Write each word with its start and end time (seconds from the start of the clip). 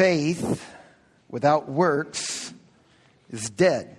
faith, 0.00 0.66
without 1.28 1.68
works, 1.68 2.54
is 3.30 3.50
dead. 3.50 3.98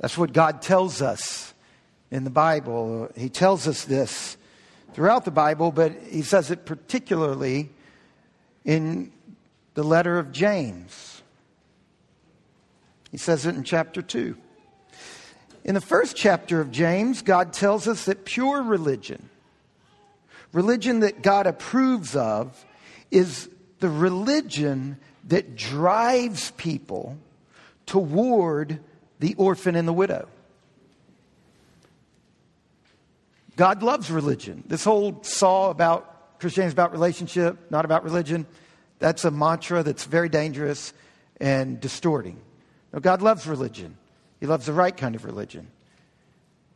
That's 0.00 0.18
what 0.18 0.32
God 0.32 0.62
tells 0.62 1.00
us 1.00 1.54
in 2.10 2.24
the 2.24 2.30
Bible. 2.30 3.08
He 3.16 3.28
tells 3.28 3.68
us 3.68 3.84
this 3.84 4.36
throughout 4.94 5.24
the 5.24 5.30
Bible, 5.30 5.70
but 5.70 5.92
he 6.10 6.22
says 6.22 6.50
it 6.50 6.66
particularly 6.66 7.70
in 8.64 9.12
the 9.74 9.84
letter 9.84 10.18
of 10.18 10.32
James. 10.32 11.22
He 13.12 13.16
says 13.16 13.46
it 13.46 13.54
in 13.54 13.62
chapter 13.62 14.02
2. 14.02 14.36
In 15.62 15.76
the 15.76 15.80
first 15.80 16.16
chapter 16.16 16.60
of 16.60 16.72
James, 16.72 17.22
God 17.22 17.52
tells 17.52 17.86
us 17.86 18.06
that 18.06 18.24
pure 18.24 18.60
religion, 18.60 19.28
religion 20.52 20.98
that 20.98 21.22
God 21.22 21.46
approves 21.46 22.16
of, 22.16 22.64
is 23.10 23.48
the 23.80 23.88
religion 23.88 24.98
that 25.24 25.56
drives 25.56 26.50
people 26.52 27.16
toward 27.84 28.80
the 29.18 29.34
orphan 29.34 29.76
and 29.76 29.86
the 29.86 29.92
widow. 29.92 30.28
God 33.56 33.82
loves 33.82 34.10
religion. 34.10 34.62
This 34.66 34.84
whole 34.84 35.22
saw 35.22 35.70
about 35.70 36.38
Christianity 36.38 36.68
is 36.68 36.72
about 36.74 36.92
relationship, 36.92 37.70
not 37.70 37.84
about 37.84 38.04
religion, 38.04 38.46
that's 38.98 39.24
a 39.24 39.30
mantra 39.30 39.82
that's 39.82 40.04
very 40.04 40.28
dangerous 40.28 40.92
and 41.40 41.80
distorting. 41.80 42.38
No, 42.92 43.00
God 43.00 43.22
loves 43.22 43.46
religion. 43.46 43.96
He 44.40 44.46
loves 44.46 44.66
the 44.66 44.72
right 44.72 44.96
kind 44.96 45.14
of 45.14 45.24
religion. 45.24 45.68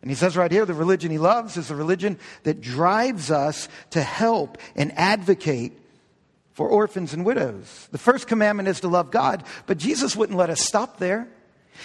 And 0.03 0.11
he 0.11 0.15
says 0.15 0.37
right 0.37 0.51
here 0.51 0.65
the 0.65 0.75
religion 0.75 1.11
he 1.11 1.19
loves 1.19 1.57
is 1.57 1.69
the 1.69 1.75
religion 1.75 2.19
that 2.45 2.61
drives 2.61 3.31
us 3.31 3.69
to 3.91 4.03
help 4.03 4.57
and 4.75 4.93
advocate 4.97 5.79
for 6.61 6.69
orphans 6.69 7.15
and 7.15 7.25
widows. 7.25 7.89
The 7.91 7.97
first 7.97 8.27
commandment 8.27 8.69
is 8.69 8.81
to 8.81 8.89
love 8.89 9.11
God, 9.11 9.45
but 9.65 9.79
Jesus 9.79 10.15
wouldn't 10.15 10.37
let 10.37 10.51
us 10.51 10.61
stop 10.61 10.99
there. 10.99 11.27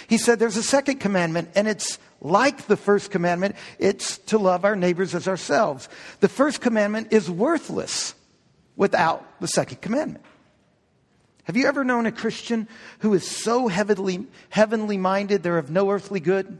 He 0.08 0.18
said 0.18 0.38
there's 0.38 0.58
a 0.58 0.64
second 0.64 1.00
commandment, 1.00 1.48
and 1.56 1.66
it's 1.66 1.98
like 2.20 2.68
the 2.68 2.76
first 2.76 3.10
commandment 3.10 3.56
it's 3.80 4.18
to 4.18 4.38
love 4.38 4.66
our 4.66 4.76
neighbors 4.76 5.16
as 5.16 5.30
ourselves. 5.30 5.88
The 6.20 6.28
first 6.28 6.60
commandment 6.60 7.14
is 7.14 7.32
worthless 7.32 8.16
without 8.76 9.40
the 9.40 9.48
second 9.48 9.80
commandment. 9.80 10.26
Have 11.46 11.56
you 11.56 11.68
ever 11.68 11.86
known 11.86 12.06
a 12.06 12.12
Christian 12.12 12.68
who 13.00 13.14
is 13.14 13.26
so 13.26 13.70
heavenly, 13.70 14.28
heavenly 14.50 14.98
minded 14.98 15.42
they're 15.42 15.58
of 15.58 15.72
no 15.72 15.90
earthly 15.90 16.20
good? 16.20 16.60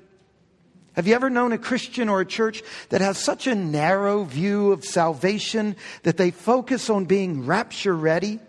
Have 0.96 1.08
you 1.08 1.16
ever 1.16 1.30
known 1.30 1.52
a 1.52 1.58
Christian 1.58 2.08
or 2.08 2.22
a 2.22 2.26
church 2.26 2.64
that 2.90 3.02
has 3.02 3.18
such 3.18 3.48
a 3.48 3.56
narrow 3.56 4.24
view 4.24 4.72
of 4.72 4.86
salvation 4.86 5.76
that 6.04 6.16
they 6.16 6.32
focus 6.32 6.90
on 6.90 7.04
being 7.04 7.46
rapture 7.46 7.96
ready? 7.96 8.40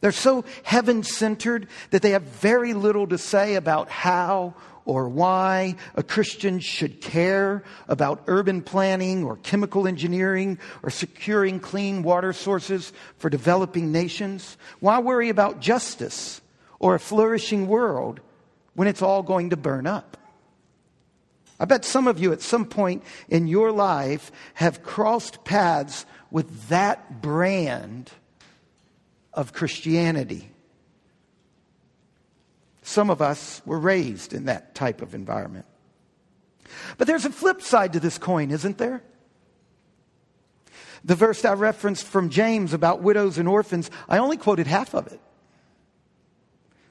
They're 0.00 0.10
so 0.10 0.44
heaven 0.64 1.04
centered 1.04 1.68
that 1.90 2.02
they 2.02 2.10
have 2.10 2.22
very 2.22 2.74
little 2.74 3.06
to 3.06 3.18
say 3.18 3.54
about 3.54 3.88
how 3.88 4.54
or 4.84 5.08
why 5.08 5.76
a 5.94 6.02
Christian 6.02 6.58
should 6.58 7.00
care 7.00 7.62
about 7.88 8.24
urban 8.26 8.62
planning 8.62 9.24
or 9.24 9.36
chemical 9.36 9.86
engineering 9.86 10.58
or 10.82 10.90
securing 10.90 11.60
clean 11.60 12.02
water 12.02 12.32
sources 12.32 12.92
for 13.18 13.30
developing 13.30 13.92
nations. 13.92 14.56
Why 14.80 14.98
worry 14.98 15.28
about 15.28 15.60
justice 15.60 16.40
or 16.80 16.96
a 16.96 17.00
flourishing 17.00 17.68
world 17.68 18.20
when 18.74 18.88
it's 18.88 19.02
all 19.02 19.22
going 19.22 19.50
to 19.50 19.56
burn 19.56 19.86
up? 19.86 20.16
I 21.58 21.64
bet 21.64 21.84
some 21.84 22.06
of 22.06 22.18
you 22.18 22.32
at 22.32 22.42
some 22.42 22.66
point 22.66 23.02
in 23.28 23.46
your 23.46 23.72
life 23.72 24.30
have 24.54 24.82
crossed 24.82 25.44
paths 25.44 26.04
with 26.30 26.68
that 26.68 27.22
brand 27.22 28.10
of 29.32 29.52
Christianity. 29.52 30.50
Some 32.82 33.10
of 33.10 33.22
us 33.22 33.62
were 33.64 33.78
raised 33.78 34.32
in 34.32 34.44
that 34.44 34.74
type 34.74 35.02
of 35.02 35.14
environment. 35.14 35.66
But 36.98 37.06
there's 37.06 37.24
a 37.24 37.30
flip 37.30 37.62
side 37.62 37.94
to 37.94 38.00
this 38.00 38.18
coin, 38.18 38.50
isn't 38.50 38.78
there? 38.78 39.02
The 41.04 41.14
verse 41.14 41.44
I 41.44 41.52
referenced 41.54 42.06
from 42.06 42.30
James 42.30 42.72
about 42.72 43.02
widows 43.02 43.38
and 43.38 43.48
orphans, 43.48 43.90
I 44.08 44.18
only 44.18 44.36
quoted 44.36 44.66
half 44.66 44.94
of 44.94 45.06
it. 45.06 45.20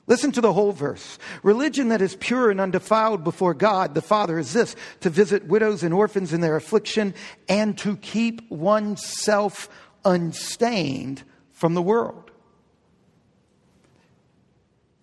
Listen 0.07 0.31
to 0.33 0.41
the 0.41 0.53
whole 0.53 0.71
verse. 0.71 1.17
Religion 1.41 1.89
that 1.89 2.01
is 2.01 2.15
pure 2.15 2.51
and 2.51 2.61
undefiled 2.61 3.23
before 3.23 3.55
God 3.55 3.95
the 3.95 4.01
Father 4.01 4.37
is 4.37 4.53
this 4.53 4.75
to 4.99 5.09
visit 5.09 5.47
widows 5.47 5.81
and 5.81 5.93
orphans 5.93 6.31
in 6.31 6.41
their 6.41 6.55
affliction 6.55 7.15
and 7.49 7.77
to 7.79 7.97
keep 7.97 8.49
oneself 8.51 9.67
unstained 10.03 11.23
from 11.51 11.73
the 11.73 11.81
world. 11.81 12.29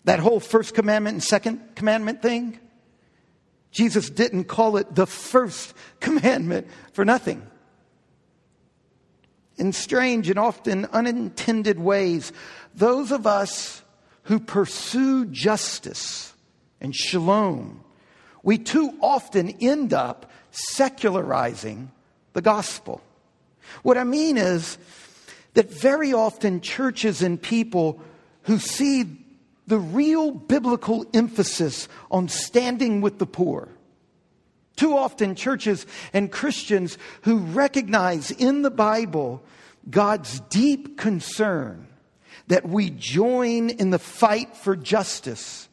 That 0.05 0.19
whole 0.19 0.39
first 0.39 0.73
commandment 0.73 1.15
and 1.15 1.23
second 1.23 1.75
commandment 1.75 2.21
thing, 2.21 2.59
Jesus 3.71 4.09
didn't 4.09 4.45
call 4.45 4.77
it 4.77 4.95
the 4.95 5.07
first 5.07 5.73
commandment 5.99 6.67
for 6.93 7.03
nothing. 7.03 7.45
In 9.57 9.73
strange 9.73 10.29
and 10.29 10.39
often 10.39 10.85
unintended 10.85 11.77
ways, 11.77 12.31
those 12.73 13.11
of 13.11 13.27
us 13.27 13.82
who 14.23 14.39
pursue 14.39 15.25
justice 15.25 16.33
and 16.79 16.95
shalom, 16.95 17.83
we 18.41 18.57
too 18.57 18.93
often 19.01 19.49
end 19.61 19.93
up 19.93 20.29
secularizing 20.51 21.91
the 22.33 22.41
gospel. 22.41 23.01
What 23.83 23.97
I 23.97 24.03
mean 24.03 24.37
is 24.37 24.77
that 25.53 25.71
very 25.71 26.13
often 26.13 26.61
churches 26.61 27.21
and 27.21 27.41
people 27.41 28.01
who 28.43 28.59
see 28.59 29.05
the 29.67 29.79
real 29.79 30.31
biblical 30.31 31.05
emphasis 31.13 31.87
on 32.11 32.27
standing 32.27 33.01
with 33.01 33.19
the 33.19 33.25
poor, 33.25 33.69
too 34.75 34.97
often 34.97 35.35
churches 35.35 35.85
and 36.11 36.31
Christians 36.31 36.97
who 37.21 37.37
recognize 37.37 38.31
in 38.31 38.61
the 38.61 38.71
Bible 38.71 39.41
God's 39.89 40.41
deep 40.49 40.97
concern 40.97 41.87
that 42.47 42.67
we 42.67 42.89
join 42.89 43.69
in 43.69 43.89
the 43.89 43.99
fight 43.99 44.55
for 44.55 44.75
justice 44.75 45.69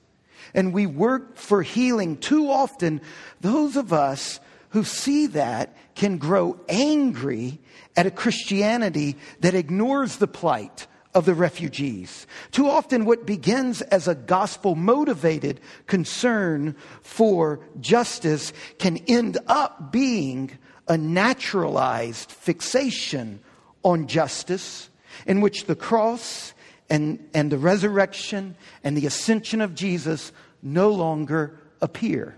and 0.54 0.72
we 0.72 0.86
work 0.86 1.36
for 1.36 1.62
healing. 1.62 2.16
Too 2.16 2.48
often, 2.50 3.00
those 3.41 3.76
of 3.76 3.92
us 3.92 4.41
who 4.70 4.84
see 4.84 5.26
that 5.28 5.76
can 5.94 6.19
grow 6.19 6.58
angry 6.69 7.60
at 7.97 8.06
a 8.06 8.10
Christianity 8.10 9.16
that 9.41 9.54
ignores 9.54 10.16
the 10.16 10.26
plight 10.26 10.86
of 11.12 11.25
the 11.25 11.34
refugees. 11.34 12.26
Too 12.53 12.69
often, 12.69 13.04
what 13.04 13.26
begins 13.26 13.82
as 13.82 14.06
a 14.06 14.14
gospel 14.14 14.76
motivated 14.76 15.60
concern 15.87 16.76
for 17.02 17.60
justice 17.81 18.52
can 18.78 18.98
end 19.08 19.38
up 19.48 19.91
being 19.91 20.52
a 20.87 20.97
naturalized 20.97 22.31
fixation 22.31 23.41
on 23.82 24.06
justice 24.06 24.88
in 25.26 25.41
which 25.41 25.64
the 25.64 25.75
cross 25.75 26.54
and, 26.91 27.25
and 27.33 27.51
the 27.51 27.59
resurrection 27.59 28.56
and 28.84 28.97
the 28.97 29.06
ascension 29.06 29.61
of 29.61 29.75
Jesus 29.75 30.33
no 30.62 30.91
longer 30.91 31.59
appear. 31.81 32.37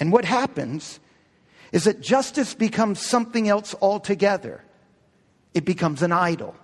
And 0.00 0.10
what 0.10 0.24
happens 0.24 0.98
is 1.72 1.84
that 1.84 2.00
justice 2.00 2.54
becomes 2.54 3.00
something 3.00 3.48
else 3.48 3.74
altogether. 3.80 4.64
It 5.54 5.64
becomes 5.64 6.02
an 6.02 6.12
idol, 6.12 6.54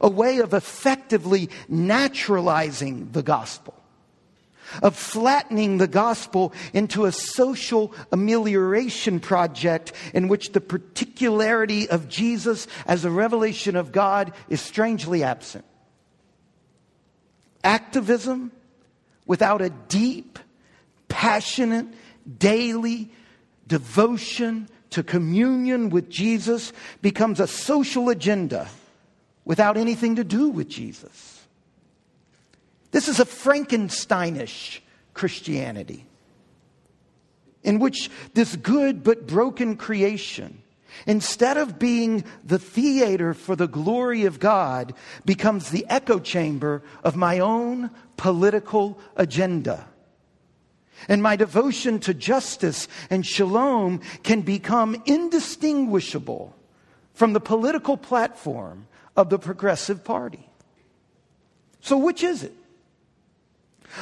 a 0.00 0.08
way 0.08 0.38
of 0.38 0.54
effectively 0.54 1.50
naturalizing 1.68 3.12
the 3.12 3.22
gospel 3.22 3.81
of 4.82 4.96
flattening 4.96 5.78
the 5.78 5.88
gospel 5.88 6.52
into 6.72 7.04
a 7.04 7.12
social 7.12 7.94
amelioration 8.12 9.20
project 9.20 9.92
in 10.14 10.28
which 10.28 10.52
the 10.52 10.60
particularity 10.60 11.88
of 11.88 12.08
Jesus 12.08 12.66
as 12.86 13.04
a 13.04 13.10
revelation 13.10 13.76
of 13.76 13.92
God 13.92 14.32
is 14.48 14.60
strangely 14.60 15.22
absent. 15.22 15.64
Activism 17.64 18.52
without 19.26 19.62
a 19.62 19.70
deep, 19.70 20.38
passionate, 21.08 21.86
daily 22.38 23.10
devotion 23.66 24.68
to 24.90 25.02
communion 25.02 25.88
with 25.88 26.10
Jesus 26.10 26.72
becomes 27.00 27.40
a 27.40 27.46
social 27.46 28.08
agenda 28.10 28.68
without 29.44 29.76
anything 29.76 30.16
to 30.16 30.24
do 30.24 30.48
with 30.48 30.68
Jesus. 30.68 31.31
This 32.92 33.08
is 33.08 33.18
a 33.18 33.24
Frankensteinish 33.24 34.80
Christianity 35.14 36.06
in 37.62 37.78
which 37.78 38.10
this 38.34 38.54
good 38.56 39.02
but 39.02 39.26
broken 39.26 39.76
creation, 39.76 40.62
instead 41.06 41.56
of 41.56 41.78
being 41.78 42.24
the 42.44 42.58
theater 42.58 43.34
for 43.34 43.56
the 43.56 43.68
glory 43.68 44.24
of 44.24 44.38
God, 44.38 44.94
becomes 45.24 45.70
the 45.70 45.86
echo 45.88 46.18
chamber 46.18 46.82
of 47.02 47.16
my 47.16 47.38
own 47.38 47.90
political 48.16 48.98
agenda. 49.16 49.86
And 51.08 51.22
my 51.22 51.34
devotion 51.34 51.98
to 52.00 52.14
justice 52.14 52.88
and 53.10 53.26
shalom 53.26 54.00
can 54.22 54.42
become 54.42 55.02
indistinguishable 55.06 56.54
from 57.14 57.32
the 57.32 57.40
political 57.40 57.96
platform 57.96 58.86
of 59.16 59.30
the 59.30 59.38
Progressive 59.38 60.04
Party. 60.04 60.48
So, 61.80 61.96
which 61.98 62.22
is 62.22 62.44
it? 62.44 62.54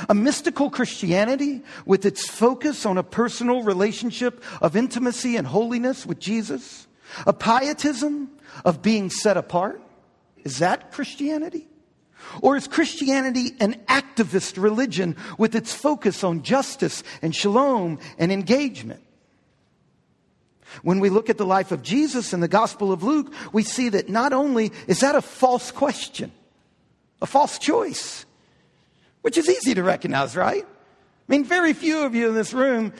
A 0.08 0.14
mystical 0.14 0.70
Christianity 0.70 1.62
with 1.84 2.04
its 2.04 2.28
focus 2.28 2.86
on 2.86 2.98
a 2.98 3.02
personal 3.02 3.62
relationship 3.62 4.42
of 4.60 4.76
intimacy 4.76 5.36
and 5.36 5.46
holiness 5.46 6.06
with 6.06 6.18
Jesus? 6.18 6.86
A 7.26 7.32
pietism 7.32 8.30
of 8.64 8.82
being 8.82 9.10
set 9.10 9.36
apart? 9.36 9.82
Is 10.44 10.58
that 10.58 10.92
Christianity? 10.92 11.68
Or 12.42 12.56
is 12.56 12.68
Christianity 12.68 13.52
an 13.60 13.74
activist 13.88 14.62
religion 14.62 15.16
with 15.38 15.54
its 15.54 15.74
focus 15.74 16.22
on 16.22 16.42
justice 16.42 17.02
and 17.22 17.34
shalom 17.34 17.98
and 18.18 18.30
engagement? 18.30 19.02
When 20.82 21.00
we 21.00 21.10
look 21.10 21.28
at 21.28 21.38
the 21.38 21.46
life 21.46 21.72
of 21.72 21.82
Jesus 21.82 22.32
in 22.32 22.40
the 22.40 22.48
Gospel 22.48 22.92
of 22.92 23.02
Luke, 23.02 23.32
we 23.52 23.64
see 23.64 23.88
that 23.88 24.08
not 24.08 24.32
only 24.32 24.70
is 24.86 25.00
that 25.00 25.16
a 25.16 25.22
false 25.22 25.72
question, 25.72 26.30
a 27.20 27.26
false 27.26 27.58
choice, 27.58 28.24
which 29.22 29.36
is 29.36 29.48
easy 29.48 29.74
to 29.74 29.82
recognize, 29.82 30.36
right? 30.36 30.64
I 30.64 31.32
mean, 31.32 31.44
very 31.44 31.72
few 31.72 32.04
of 32.04 32.14
you 32.14 32.28
in 32.28 32.34
this 32.34 32.52
room 32.52 32.92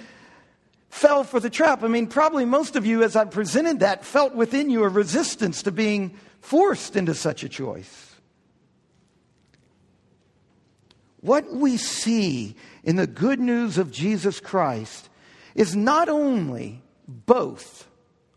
fell 0.89 1.25
for 1.25 1.41
the 1.41 1.51
trap. 1.51 1.83
I 1.83 1.89
mean, 1.89 2.07
probably 2.07 2.45
most 2.45 2.77
of 2.77 2.85
you, 2.85 3.03
as 3.03 3.17
I 3.17 3.25
presented 3.25 3.81
that, 3.81 4.05
felt 4.05 4.35
within 4.35 4.71
you 4.71 4.85
a 4.85 4.89
resistance 4.89 5.63
to 5.63 5.73
being 5.73 6.17
forced 6.41 6.97
into 6.97 7.15
such 7.15 7.43
a 7.43 7.49
choice. 7.49 8.15
What 11.21 11.53
we 11.53 11.77
see 11.77 12.57
in 12.83 12.97
the 12.97 13.07
good 13.07 13.41
news 13.41 13.79
of 13.79 13.91
Jesus 13.91 14.41
Christ 14.41 15.09
is 15.55 15.77
not 15.77 16.09
only 16.09 16.83
both 17.07 17.89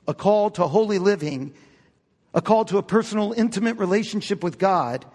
a 0.08 0.14
call 0.14 0.50
to 0.52 0.68
holy 0.68 1.00
living, 1.00 1.54
a 2.34 2.42
call 2.42 2.66
to 2.66 2.78
a 2.78 2.84
personal, 2.84 3.32
intimate 3.34 3.78
relationship 3.78 4.44
with 4.44 4.58
God, 4.58 5.06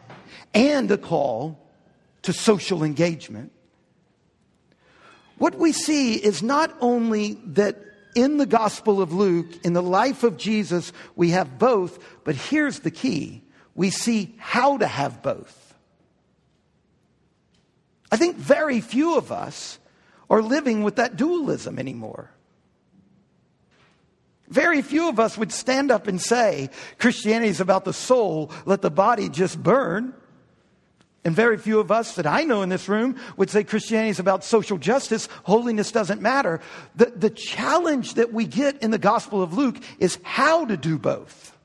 and 0.55 0.91
a 0.91 0.97
call 0.97 1.68
to 2.23 2.32
social 2.32 2.82
engagement. 2.82 3.53
What 5.38 5.56
we 5.56 5.73
see 5.73 6.15
is 6.15 6.43
not 6.43 6.75
only 6.81 7.35
that 7.47 7.76
in 8.15 8.38
the 8.38 8.47
Gospel 8.47 9.00
of 9.00 9.12
Luke, 9.12 9.65
in 9.65 9.73
the 9.73 9.82
life 9.82 10.25
of 10.25 10.37
Jesus, 10.37 10.93
we 11.15 11.31
have 11.31 11.59
both, 11.59 11.99
but 12.25 12.35
here's 12.35 12.81
the 12.81 12.91
key 12.91 13.43
we 13.75 13.91
see 13.91 14.35
how 14.38 14.76
to 14.79 14.87
have 14.87 15.23
both. 15.23 15.69
I 18.11 18.17
think 18.17 18.37
very 18.37 18.81
few 18.81 19.17
of 19.17 19.31
us 19.31 19.79
are 20.29 20.43
living 20.43 20.82
with 20.82 20.97
that 20.97 21.17
dualism 21.17 21.79
anymore. 21.79 22.31
Very 24.49 24.82
few 24.82 25.09
of 25.09 25.20
us 25.20 25.37
would 25.37 25.53
stand 25.53 25.91
up 25.91 26.06
and 26.06 26.20
say, 26.20 26.70
Christianity 26.99 27.50
is 27.50 27.61
about 27.61 27.85
the 27.85 27.93
soul, 27.93 28.50
let 28.65 28.82
the 28.82 28.91
body 28.91 29.29
just 29.29 29.62
burn. 29.62 30.15
And 31.25 31.35
very 31.35 31.59
few 31.59 31.81
of 31.81 31.91
us 31.91 32.15
that 32.15 32.26
I 32.26 32.44
know 32.44 32.62
in 32.62 32.69
this 32.69 32.88
room 32.88 33.17
would 33.37 33.50
say 33.50 33.65
Christianity 33.65 34.11
is 34.11 34.20
about 34.20 34.44
social 34.44 34.79
justice, 34.79 35.29
holiness 35.44 35.91
doesn't 35.91 36.23
matter. 36.23 36.61
The, 36.94 37.06
the 37.06 37.31
challenge 37.31 38.15
that 38.15 38.32
we 38.32 38.47
get 38.47 38.82
in 38.82 38.91
the 38.91 38.99
Gospel 38.99 39.43
of 39.43 39.53
Luke 39.53 39.79
is 39.99 40.19
how 40.23 40.65
to 40.67 40.76
do 40.76 40.99
both, 40.99 41.56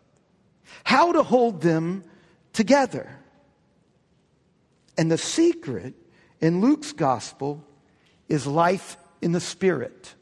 how 0.83 1.11
to 1.13 1.23
hold 1.23 1.61
them 1.61 2.03
together. 2.51 3.09
And 4.97 5.11
the 5.11 5.17
secret 5.17 5.93
in 6.41 6.61
Luke's 6.61 6.91
Gospel 6.91 7.63
is 8.27 8.47
life 8.47 8.97
in 9.21 9.31
the 9.31 9.39
Spirit. 9.39 10.13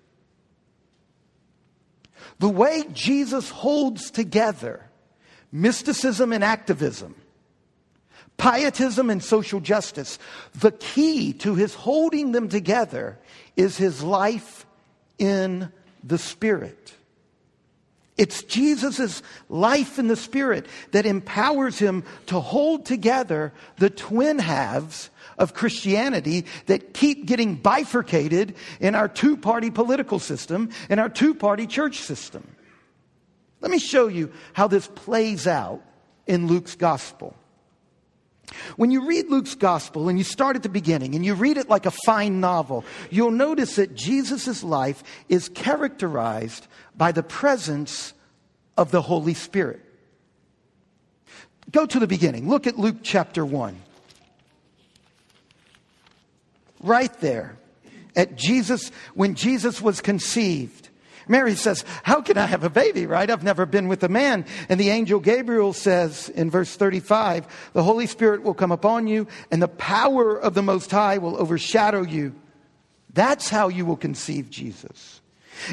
The 2.39 2.49
way 2.49 2.83
Jesus 2.93 3.49
holds 3.49 4.11
together 4.11 4.89
mysticism 5.51 6.33
and 6.33 6.43
activism 6.43 7.15
pietism 8.41 9.11
and 9.11 9.23
social 9.23 9.59
justice. 9.59 10.17
The 10.55 10.71
key 10.71 11.31
to 11.33 11.53
his 11.53 11.75
holding 11.75 12.31
them 12.31 12.49
together 12.49 13.19
is 13.55 13.77
his 13.77 14.01
life 14.01 14.65
in 15.19 15.71
the 16.03 16.17
Spirit. 16.17 16.95
It's 18.17 18.41
Jesus' 18.43 19.21
life 19.47 19.99
in 19.99 20.07
the 20.07 20.15
Spirit 20.15 20.65
that 20.91 21.05
empowers 21.05 21.77
him 21.77 22.03
to 22.27 22.39
hold 22.39 22.85
together 22.85 23.53
the 23.77 23.91
twin 23.91 24.39
halves 24.39 25.11
of 25.37 25.53
Christianity 25.53 26.45
that 26.65 26.95
keep 26.95 27.27
getting 27.27 27.55
bifurcated 27.55 28.55
in 28.79 28.95
our 28.95 29.07
two 29.07 29.37
party 29.37 29.69
political 29.69 30.17
system 30.17 30.71
and 30.89 30.99
our 30.99 31.09
two 31.09 31.35
party 31.35 31.67
church 31.67 31.99
system. 31.99 32.55
Let 33.59 33.69
me 33.69 33.79
show 33.79 34.07
you 34.07 34.31
how 34.53 34.67
this 34.67 34.87
plays 34.87 35.45
out 35.45 35.81
in 36.25 36.47
Luke's 36.47 36.75
gospel. 36.75 37.35
When 38.75 38.91
you 38.91 39.07
read 39.07 39.29
Luke's 39.29 39.55
gospel 39.55 40.09
and 40.09 40.17
you 40.17 40.23
start 40.23 40.55
at 40.55 40.63
the 40.63 40.69
beginning 40.69 41.15
and 41.15 41.25
you 41.25 41.33
read 41.33 41.57
it 41.57 41.69
like 41.69 41.85
a 41.85 41.91
fine 42.05 42.39
novel, 42.39 42.83
you'll 43.09 43.31
notice 43.31 43.75
that 43.77 43.95
Jesus' 43.95 44.63
life 44.63 45.03
is 45.29 45.49
characterized 45.49 46.67
by 46.95 47.11
the 47.11 47.23
presence 47.23 48.13
of 48.77 48.91
the 48.91 49.01
Holy 49.01 49.33
Spirit. 49.33 49.81
Go 51.71 51.85
to 51.85 51.99
the 51.99 52.07
beginning. 52.07 52.49
Look 52.49 52.67
at 52.67 52.77
Luke 52.77 52.97
chapter 53.03 53.45
1. 53.45 53.79
Right 56.81 57.13
there, 57.19 57.57
at 58.15 58.35
Jesus, 58.35 58.91
when 59.13 59.35
Jesus 59.35 59.81
was 59.81 60.01
conceived, 60.01 60.89
Mary 61.31 61.55
says, 61.55 61.85
How 62.03 62.21
can 62.21 62.37
I 62.37 62.45
have 62.45 62.65
a 62.65 62.69
baby, 62.69 63.05
right? 63.05 63.31
I've 63.31 63.41
never 63.41 63.65
been 63.65 63.87
with 63.87 64.03
a 64.03 64.09
man. 64.09 64.45
And 64.67 64.77
the 64.77 64.89
angel 64.89 65.21
Gabriel 65.21 65.71
says 65.71 66.27
in 66.27 66.51
verse 66.51 66.75
35, 66.75 67.71
The 67.71 67.83
Holy 67.83 68.05
Spirit 68.05 68.43
will 68.43 68.53
come 68.53 68.71
upon 68.71 69.07
you, 69.07 69.27
and 69.49 69.61
the 69.61 69.69
power 69.69 70.37
of 70.37 70.53
the 70.53 70.61
Most 70.61 70.91
High 70.91 71.19
will 71.19 71.37
overshadow 71.37 72.03
you. 72.03 72.35
That's 73.13 73.49
how 73.49 73.69
you 73.69 73.85
will 73.85 73.95
conceive 73.95 74.49
Jesus. 74.49 75.21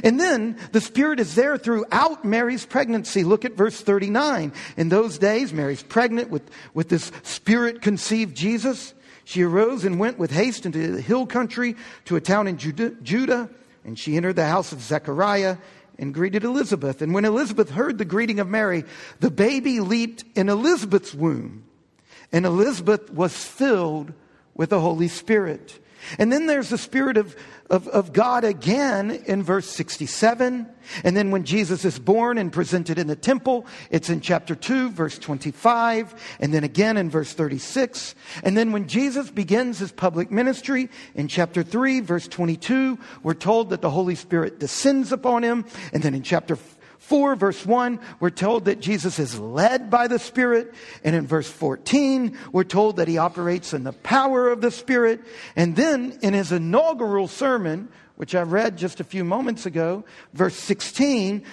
And 0.05 0.21
then 0.21 0.59
the 0.71 0.81
Spirit 0.81 1.19
is 1.19 1.35
there 1.35 1.57
throughout 1.57 2.25
Mary's 2.25 2.65
pregnancy. 2.65 3.25
Look 3.25 3.45
at 3.45 3.55
verse 3.55 3.81
39. 3.81 4.53
In 4.77 4.89
those 4.89 5.19
days, 5.19 5.53
Mary's 5.53 5.83
pregnant 5.83 6.31
with, 6.31 6.49
with 6.73 6.89
this 6.89 7.11
Spirit 7.25 7.83
conceived 7.83 8.37
Jesus. 8.37 8.95
She 9.25 9.43
arose 9.43 9.85
and 9.85 9.99
went 9.99 10.19
with 10.19 10.31
haste 10.31 10.67
into 10.67 10.93
the 10.93 11.01
hill 11.01 11.27
country 11.27 11.75
to 12.05 12.17
a 12.17 12.21
town 12.21 12.47
in 12.47 12.59
Judah, 12.59 12.91
Judah 13.03 13.51
and 13.89 13.99
she 13.99 14.19
entered 14.19 14.37
the 14.37 14.45
house 14.45 14.71
of 14.71 14.83
Zechariah 14.83 15.57
and 15.99 16.13
greeted 16.13 16.45
Elizabeth. 16.45 17.01
And 17.01 17.15
when 17.15 17.25
Elizabeth 17.25 17.71
heard 17.71 17.97
the 17.97 18.05
greeting 18.05 18.39
of 18.39 18.47
Mary, 18.47 18.85
the 19.21 19.31
baby 19.31 19.81
leaped 19.81 20.25
in 20.37 20.51
Elizabeth's 20.51 21.15
womb. 21.15 21.65
And 22.31 22.45
Elizabeth 22.45 23.11
was 23.11 23.33
filled 23.35 24.13
with 24.55 24.69
the 24.69 24.81
Holy 24.81 25.09
Spirit. 25.09 25.83
And 26.19 26.33
then 26.33 26.47
there's 26.47 26.71
the 26.71 26.79
Spirit 26.79 27.17
of, 27.17 27.37
of, 27.71 27.89
of, 27.89 28.13
God 28.13 28.45
again 28.45 29.11
in 29.11 29.43
verse 29.43 29.69
67. 29.69 30.67
And 31.05 31.17
then 31.17 31.31
when 31.31 31.45
Jesus 31.45 31.85
is 31.85 31.99
born 31.99 32.39
and 32.39 32.53
presented 32.53 32.99
in 32.99 33.07
the 33.07 33.17
temple, 33.17 33.67
it's 33.91 34.09
in 34.09 34.21
chapter 34.21 34.55
2, 34.55 34.91
verse 34.91 35.19
25. 35.19 36.15
And 36.41 36.55
then 36.55 36.65
again 36.65 36.97
in 36.97 37.11
verse 37.11 37.33
36. 37.33 38.15
And 38.43 38.57
then 38.57 38.73
when 38.73 38.89
Jesus 38.89 39.31
begins 39.31 39.79
his 39.79 39.93
public 39.93 40.31
ministry 40.31 40.89
in 41.15 41.29
chapter 41.29 41.63
3, 41.63 42.01
verse 42.01 42.29
22, 42.29 42.99
we're 43.23 43.35
told 43.35 43.71
that 43.71 43.83
the 43.83 43.91
Holy 43.91 44.15
Spirit 44.15 44.59
descends 44.59 45.13
upon 45.13 45.43
him. 45.43 45.67
And 45.93 46.03
then 46.03 46.15
in 46.15 46.23
chapter 46.23 46.57
4, 47.09 47.37
verse 47.37 47.65
1, 47.65 47.99
we're 48.21 48.29
told 48.29 48.67
that 48.67 48.81
Jesus 48.81 49.19
is 49.19 49.41
led 49.41 49.91
by 49.91 50.09
the 50.09 50.19
Spirit. 50.19 50.75
And 51.03 51.17
in 51.17 51.27
verse 51.27 51.49
14, 51.49 52.37
we're 52.53 52.65
told 52.65 52.97
that 52.97 53.09
he 53.09 53.17
operates 53.17 53.73
in 53.73 53.85
the 53.85 53.95
power 53.95 54.49
of 54.51 54.61
the 54.61 54.71
Spirit. 54.71 55.23
And 55.57 55.75
then 55.75 56.19
in 56.21 56.35
his 56.35 56.53
inaugural 56.53 57.27
sermon, 57.27 57.89
which 58.17 58.35
I 58.35 58.43
read 58.43 58.77
just 58.77 59.01
a 59.01 59.05
few 59.05 59.25
moments 59.25 59.65
ago, 59.65 60.05
verse 60.35 60.55
16, 60.55 61.45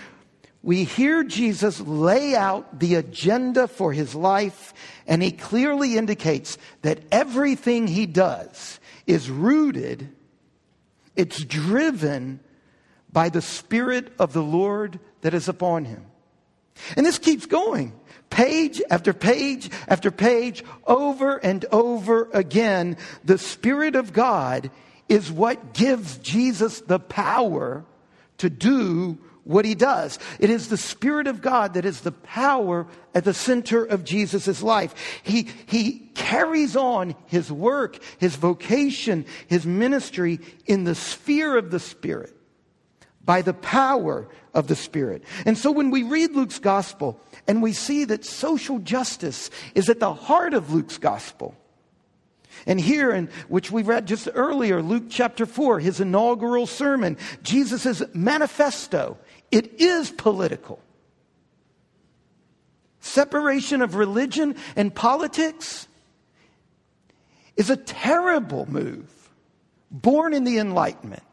we 0.61 0.83
hear 0.83 1.23
Jesus 1.23 1.79
lay 1.79 2.35
out 2.35 2.79
the 2.79 2.95
agenda 2.95 3.67
for 3.67 3.93
his 3.93 4.13
life, 4.13 4.73
and 5.07 5.23
he 5.23 5.31
clearly 5.31 5.95
indicates 5.95 6.57
that 6.81 6.99
everything 7.11 7.87
he 7.87 8.07
does 8.07 8.79
is 9.07 9.29
rooted, 9.29 10.09
it's 11.15 11.43
driven 11.43 12.39
by 13.11 13.29
the 13.29 13.41
Spirit 13.41 14.11
of 14.19 14.33
the 14.33 14.43
Lord 14.43 14.99
that 15.21 15.33
is 15.33 15.47
upon 15.47 15.85
him. 15.85 16.05
And 16.95 17.05
this 17.05 17.19
keeps 17.19 17.45
going. 17.45 17.93
Page 18.29 18.81
after 18.89 19.13
page 19.13 19.69
after 19.87 20.11
page, 20.11 20.63
over 20.85 21.37
and 21.37 21.63
over 21.71 22.29
again, 22.33 22.97
the 23.23 23.37
Spirit 23.37 23.95
of 23.95 24.13
God 24.13 24.71
is 25.07 25.31
what 25.31 25.73
gives 25.73 26.17
Jesus 26.17 26.81
the 26.81 26.99
power 26.99 27.85
to 28.39 28.49
do 28.49 29.17
what 29.43 29.63
he 29.63 29.75
does. 29.75 30.17
It 30.39 30.49
is 30.49 30.67
the 30.67 30.77
Spirit 30.77 31.27
of 31.27 31.41
God 31.41 31.75
that 31.75 31.85
is 31.85 32.01
the 32.01 32.11
power 32.11 32.87
at 33.13 33.23
the 33.23 33.33
center 33.33 33.85
of 33.85 34.03
Jesus' 34.03 34.61
life. 34.61 35.21
He, 35.23 35.47
he 35.67 36.09
carries 36.15 36.75
on 36.75 37.15
his 37.27 37.51
work, 37.51 37.99
his 38.17 38.35
vocation, 38.35 39.25
his 39.47 39.65
ministry 39.65 40.39
in 40.65 40.83
the 40.83 40.95
sphere 40.95 41.55
of 41.57 41.69
the 41.69 41.79
Spirit 41.79 42.34
by 43.25 43.41
the 43.41 43.53
power 43.53 44.27
of 44.53 44.67
the 44.67 44.75
Spirit. 44.75 45.23
And 45.45 45.57
so 45.57 45.71
when 45.71 45.91
we 45.91 46.03
read 46.03 46.31
Luke's 46.31 46.59
gospel 46.59 47.19
and 47.47 47.61
we 47.61 47.73
see 47.73 48.05
that 48.05 48.23
social 48.23 48.79
justice 48.79 49.49
is 49.73 49.89
at 49.89 49.99
the 49.99 50.13
heart 50.13 50.53
of 50.53 50.73
Luke's 50.73 50.97
gospel, 50.97 51.55
and 52.65 52.79
here, 52.79 53.11
in 53.11 53.29
which 53.47 53.69
we 53.69 53.83
read 53.83 54.07
just 54.07 54.29
earlier, 54.33 54.81
Luke 54.81 55.05
chapter 55.09 55.45
4, 55.45 55.79
his 55.79 55.99
inaugural 55.99 56.67
sermon, 56.67 57.17
Jesus' 57.43 58.01
manifesto, 58.13 59.17
it 59.51 59.79
is 59.79 60.09
political. 60.09 60.79
Separation 63.01 63.81
of 63.81 63.95
religion 63.95 64.55
and 64.75 64.93
politics 64.93 65.87
is 67.55 67.69
a 67.69 67.77
terrible 67.77 68.69
move 68.69 69.11
born 69.91 70.33
in 70.33 70.43
the 70.43 70.57
Enlightenment. 70.57 71.23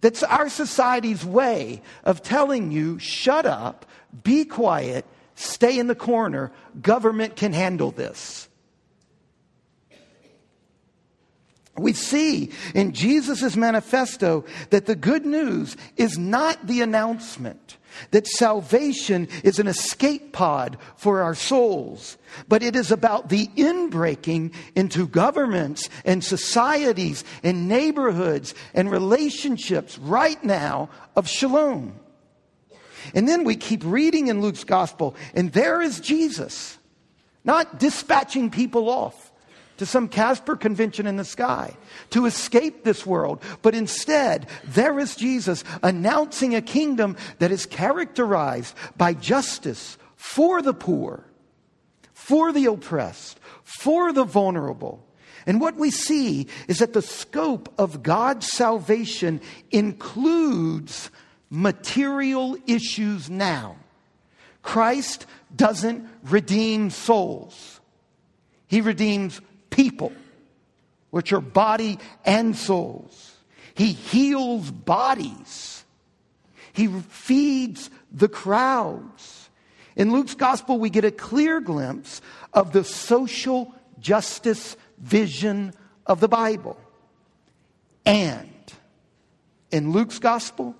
That's 0.00 0.22
our 0.22 0.48
society's 0.48 1.24
way 1.24 1.82
of 2.04 2.22
telling 2.22 2.70
you, 2.70 2.98
shut 2.98 3.46
up, 3.46 3.86
be 4.22 4.44
quiet, 4.44 5.04
stay 5.34 5.78
in 5.78 5.86
the 5.86 5.94
corner, 5.94 6.52
government 6.80 7.36
can 7.36 7.52
handle 7.52 7.90
this. 7.90 8.48
We 11.76 11.92
see 11.92 12.50
in 12.74 12.92
Jesus' 12.92 13.56
manifesto 13.56 14.44
that 14.70 14.86
the 14.86 14.96
good 14.96 15.24
news 15.24 15.76
is 15.96 16.18
not 16.18 16.66
the 16.66 16.80
announcement 16.80 17.77
that 18.10 18.26
salvation 18.26 19.28
is 19.44 19.58
an 19.58 19.66
escape 19.66 20.32
pod 20.32 20.78
for 20.96 21.22
our 21.22 21.34
souls, 21.34 22.18
but 22.48 22.62
it 22.62 22.76
is 22.76 22.90
about 22.90 23.28
the 23.28 23.46
inbreaking 23.48 24.54
into 24.74 25.06
governments 25.06 25.88
and 26.04 26.22
societies 26.22 27.24
and 27.42 27.68
neighborhoods 27.68 28.54
and 28.74 28.90
relationships 28.90 29.98
right 29.98 30.42
now 30.42 30.88
of 31.16 31.28
shalom. 31.28 31.98
And 33.14 33.28
then 33.28 33.44
we 33.44 33.56
keep 33.56 33.82
reading 33.84 34.26
in 34.26 34.42
Luke's 34.42 34.64
gospel, 34.64 35.16
and 35.34 35.52
there 35.52 35.80
is 35.80 36.00
Jesus, 36.00 36.78
not 37.44 37.78
dispatching 37.78 38.50
people 38.50 38.88
off 38.88 39.27
to 39.78 39.86
some 39.86 40.08
Casper 40.08 40.56
convention 40.56 41.06
in 41.06 41.16
the 41.16 41.24
sky 41.24 41.76
to 42.10 42.26
escape 42.26 42.84
this 42.84 43.06
world. 43.06 43.42
But 43.62 43.74
instead, 43.74 44.46
there 44.64 44.98
is 44.98 45.16
Jesus 45.16 45.64
announcing 45.82 46.54
a 46.54 46.62
kingdom 46.62 47.16
that 47.38 47.50
is 47.50 47.66
characterized 47.66 48.74
by 48.96 49.14
justice 49.14 49.96
for 50.16 50.60
the 50.62 50.74
poor, 50.74 51.24
for 52.12 52.52
the 52.52 52.66
oppressed, 52.66 53.40
for 53.62 54.12
the 54.12 54.24
vulnerable. 54.24 55.04
And 55.46 55.60
what 55.60 55.76
we 55.76 55.90
see 55.90 56.48
is 56.66 56.78
that 56.78 56.92
the 56.92 57.02
scope 57.02 57.72
of 57.78 58.02
God's 58.02 58.46
salvation 58.48 59.40
includes 59.70 61.10
material 61.48 62.56
issues 62.66 63.30
now. 63.30 63.76
Christ 64.62 65.24
doesn't 65.54 66.06
redeem 66.24 66.90
souls. 66.90 67.80
He 68.66 68.82
redeems 68.82 69.40
people, 69.78 70.12
which 71.10 71.32
are 71.32 71.40
body 71.40 72.00
and 72.24 72.56
souls. 72.56 73.36
He 73.76 73.92
heals 73.92 74.72
bodies. 74.72 75.84
He 76.72 76.88
feeds 76.88 77.88
the 78.10 78.28
crowds. 78.28 79.48
In 79.94 80.10
Luke's 80.10 80.34
gospel, 80.34 80.80
we 80.80 80.90
get 80.90 81.04
a 81.04 81.12
clear 81.12 81.60
glimpse 81.60 82.20
of 82.52 82.72
the 82.72 82.82
social 82.82 83.72
justice 84.00 84.76
vision 84.98 85.72
of 86.06 86.18
the 86.18 86.28
Bible. 86.28 86.76
And 88.04 88.72
in 89.70 89.92
Luke's 89.92 90.18
gospel, 90.18 90.74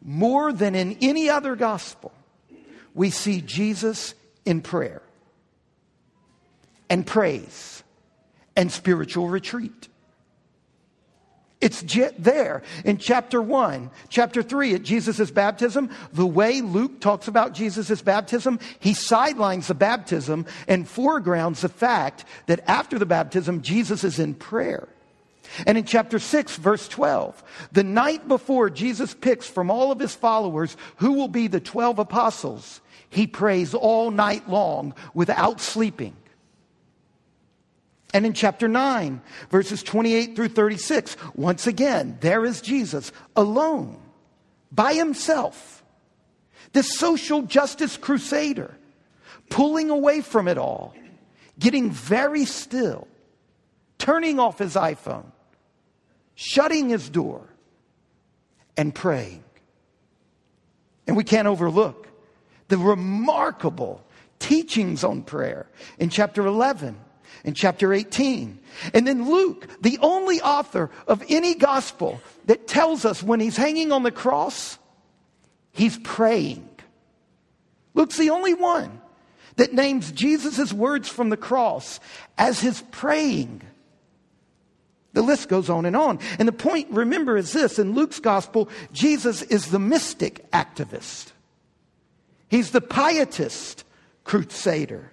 more 0.00 0.52
than 0.52 0.76
in 0.76 0.96
any 1.00 1.28
other 1.28 1.56
gospel, 1.56 2.12
we 2.94 3.10
see 3.10 3.40
Jesus 3.40 4.14
in 4.44 4.60
prayer 4.60 5.02
and 6.88 7.04
praise 7.04 7.79
and 8.56 8.70
spiritual 8.70 9.28
retreat. 9.28 9.88
It's 11.60 11.82
there 12.18 12.62
in 12.86 12.96
chapter 12.96 13.42
1. 13.42 13.90
Chapter 14.08 14.42
3 14.42 14.76
at 14.76 14.82
Jesus' 14.82 15.30
baptism, 15.30 15.90
the 16.10 16.26
way 16.26 16.62
Luke 16.62 17.00
talks 17.00 17.28
about 17.28 17.52
Jesus' 17.52 18.00
baptism, 18.00 18.58
he 18.78 18.94
sidelines 18.94 19.66
the 19.66 19.74
baptism 19.74 20.46
and 20.66 20.88
foregrounds 20.88 21.60
the 21.60 21.68
fact 21.68 22.24
that 22.46 22.66
after 22.66 22.98
the 22.98 23.04
baptism, 23.04 23.60
Jesus 23.60 24.04
is 24.04 24.18
in 24.18 24.34
prayer. 24.34 24.88
And 25.66 25.76
in 25.76 25.84
chapter 25.84 26.18
6, 26.18 26.56
verse 26.56 26.88
12, 26.88 27.42
the 27.72 27.84
night 27.84 28.26
before 28.26 28.70
Jesus 28.70 29.12
picks 29.12 29.46
from 29.46 29.70
all 29.70 29.92
of 29.92 29.98
his 29.98 30.14
followers 30.14 30.76
who 30.96 31.12
will 31.12 31.28
be 31.28 31.46
the 31.46 31.60
12 31.60 31.98
apostles, 31.98 32.80
he 33.10 33.26
prays 33.26 33.74
all 33.74 34.10
night 34.10 34.48
long 34.48 34.94
without 35.12 35.60
sleeping. 35.60 36.16
And 38.12 38.26
in 38.26 38.32
chapter 38.32 38.66
9, 38.66 39.20
verses 39.50 39.82
28 39.82 40.34
through 40.34 40.48
36, 40.48 41.16
once 41.34 41.66
again, 41.66 42.18
there 42.20 42.44
is 42.44 42.60
Jesus 42.60 43.12
alone, 43.36 44.00
by 44.72 44.94
himself, 44.94 45.84
this 46.72 46.98
social 46.98 47.42
justice 47.42 47.96
crusader, 47.96 48.76
pulling 49.48 49.90
away 49.90 50.20
from 50.20 50.48
it 50.48 50.58
all, 50.58 50.94
getting 51.58 51.90
very 51.90 52.44
still, 52.44 53.06
turning 53.98 54.40
off 54.40 54.58
his 54.58 54.74
iPhone, 54.74 55.30
shutting 56.34 56.88
his 56.88 57.08
door, 57.08 57.46
and 58.76 58.94
praying. 58.94 59.44
And 61.06 61.16
we 61.16 61.24
can't 61.24 61.48
overlook 61.48 62.08
the 62.68 62.78
remarkable 62.78 64.04
teachings 64.38 65.04
on 65.04 65.22
prayer 65.22 65.66
in 65.98 66.08
chapter 66.08 66.46
11 66.46 66.96
in 67.44 67.54
chapter 67.54 67.92
18. 67.92 68.58
And 68.94 69.06
then 69.06 69.30
Luke, 69.30 69.66
the 69.80 69.98
only 70.00 70.40
author 70.40 70.90
of 71.06 71.22
any 71.28 71.54
gospel 71.54 72.20
that 72.46 72.66
tells 72.66 73.04
us 73.04 73.22
when 73.22 73.40
he's 73.40 73.56
hanging 73.56 73.92
on 73.92 74.02
the 74.02 74.10
cross, 74.10 74.78
he's 75.72 75.98
praying. 75.98 76.68
Luke's 77.94 78.16
the 78.16 78.30
only 78.30 78.54
one 78.54 79.00
that 79.56 79.74
names 79.74 80.12
Jesus' 80.12 80.72
words 80.72 81.08
from 81.08 81.28
the 81.28 81.36
cross 81.36 82.00
as 82.38 82.60
his 82.60 82.82
praying. 82.90 83.62
The 85.12 85.22
list 85.22 85.48
goes 85.48 85.68
on 85.68 85.86
and 85.86 85.96
on. 85.96 86.20
And 86.38 86.46
the 86.46 86.52
point, 86.52 86.88
remember, 86.90 87.36
is 87.36 87.52
this 87.52 87.78
in 87.78 87.94
Luke's 87.94 88.20
gospel, 88.20 88.68
Jesus 88.92 89.42
is 89.42 89.70
the 89.70 89.78
mystic 89.78 90.50
activist, 90.52 91.32
he's 92.48 92.70
the 92.70 92.80
pietist 92.80 93.84
crusader. 94.24 95.10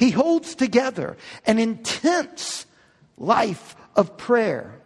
He 0.00 0.10
holds 0.10 0.54
together 0.54 1.18
an 1.44 1.58
intense 1.58 2.64
life 3.18 3.76
of 3.94 4.16
prayer 4.16 4.80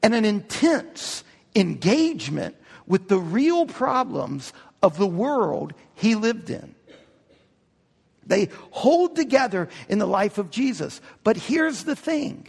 and 0.00 0.14
an 0.14 0.24
intense 0.24 1.24
engagement 1.56 2.54
with 2.86 3.08
the 3.08 3.18
real 3.18 3.66
problems 3.66 4.52
of 4.80 4.96
the 4.96 5.08
world 5.08 5.74
he 5.94 6.14
lived 6.14 6.50
in. 6.50 6.76
They 8.24 8.48
hold 8.70 9.16
together 9.16 9.68
in 9.88 9.98
the 9.98 10.06
life 10.06 10.38
of 10.38 10.50
Jesus. 10.50 11.00
But 11.24 11.36
here's 11.36 11.82
the 11.82 11.96
thing 11.96 12.46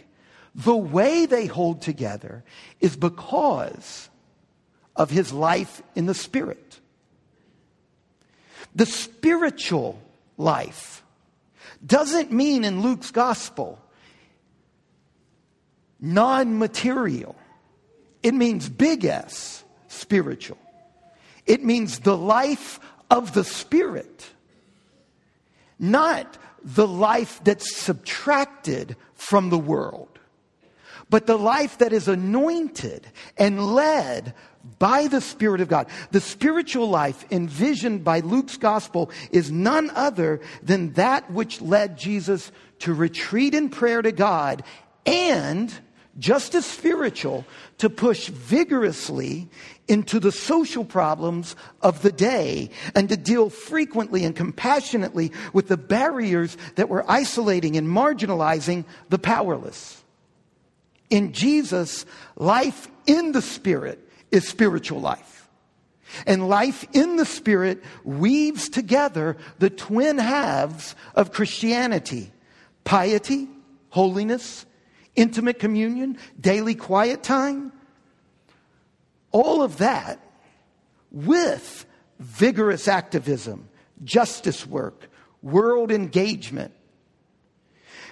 the 0.54 0.76
way 0.76 1.26
they 1.26 1.46
hold 1.46 1.82
together 1.82 2.44
is 2.78 2.94
because 2.94 4.08
of 4.94 5.10
his 5.10 5.32
life 5.32 5.82
in 5.96 6.06
the 6.06 6.14
Spirit. 6.14 6.78
The 8.76 8.86
spiritual 8.86 10.00
life 10.38 11.02
doesn't 11.84 12.32
mean 12.32 12.64
in 12.64 12.82
Luke's 12.82 13.10
gospel 13.10 13.80
non 16.00 16.58
material. 16.58 17.36
It 18.22 18.34
means 18.34 18.68
big 18.68 19.04
S, 19.04 19.64
spiritual. 19.88 20.58
It 21.46 21.64
means 21.64 22.00
the 22.00 22.16
life 22.16 22.80
of 23.10 23.34
the 23.34 23.44
Spirit, 23.44 24.26
not 25.78 26.38
the 26.62 26.88
life 26.88 27.40
that's 27.44 27.76
subtracted 27.76 28.96
from 29.14 29.50
the 29.50 29.58
world, 29.58 30.18
but 31.08 31.26
the 31.26 31.38
life 31.38 31.78
that 31.78 31.92
is 31.92 32.08
anointed 32.08 33.06
and 33.36 33.74
led 33.74 34.34
by 34.78 35.06
the 35.06 35.20
Spirit 35.20 35.60
of 35.60 35.68
God. 35.68 35.86
The 36.10 36.20
spiritual 36.20 36.88
life 36.88 37.24
envisioned 37.30 38.04
by 38.04 38.20
Luke's 38.20 38.56
gospel 38.56 39.10
is 39.30 39.50
none 39.50 39.90
other 39.90 40.40
than 40.62 40.92
that 40.94 41.30
which 41.30 41.60
led 41.60 41.96
Jesus 41.96 42.52
to 42.80 42.92
retreat 42.92 43.54
in 43.54 43.68
prayer 43.68 44.02
to 44.02 44.12
God 44.12 44.62
and, 45.04 45.72
just 46.18 46.54
as 46.54 46.66
spiritual, 46.66 47.44
to 47.78 47.88
push 47.88 48.28
vigorously 48.28 49.48
into 49.88 50.18
the 50.18 50.32
social 50.32 50.84
problems 50.84 51.54
of 51.80 52.02
the 52.02 52.12
day 52.12 52.70
and 52.94 53.08
to 53.08 53.16
deal 53.16 53.50
frequently 53.50 54.24
and 54.24 54.34
compassionately 54.34 55.32
with 55.52 55.68
the 55.68 55.76
barriers 55.76 56.56
that 56.74 56.88
were 56.88 57.08
isolating 57.10 57.76
and 57.76 57.86
marginalizing 57.86 58.84
the 59.08 59.18
powerless. 59.18 60.02
In 61.08 61.32
Jesus, 61.32 62.04
life 62.36 62.88
in 63.06 63.32
the 63.32 63.42
Spirit 63.42 64.05
is 64.30 64.48
spiritual 64.48 65.00
life. 65.00 65.48
And 66.26 66.48
life 66.48 66.86
in 66.92 67.16
the 67.16 67.26
Spirit 67.26 67.82
weaves 68.04 68.68
together 68.68 69.36
the 69.58 69.70
twin 69.70 70.18
halves 70.18 70.94
of 71.14 71.32
Christianity 71.32 72.32
piety, 72.84 73.48
holiness, 73.90 74.64
intimate 75.16 75.58
communion, 75.58 76.16
daily 76.40 76.74
quiet 76.74 77.22
time. 77.24 77.72
All 79.32 79.62
of 79.62 79.78
that 79.78 80.20
with 81.10 81.84
vigorous 82.20 82.86
activism, 82.86 83.68
justice 84.04 84.66
work, 84.66 85.10
world 85.42 85.90
engagement. 85.90 86.72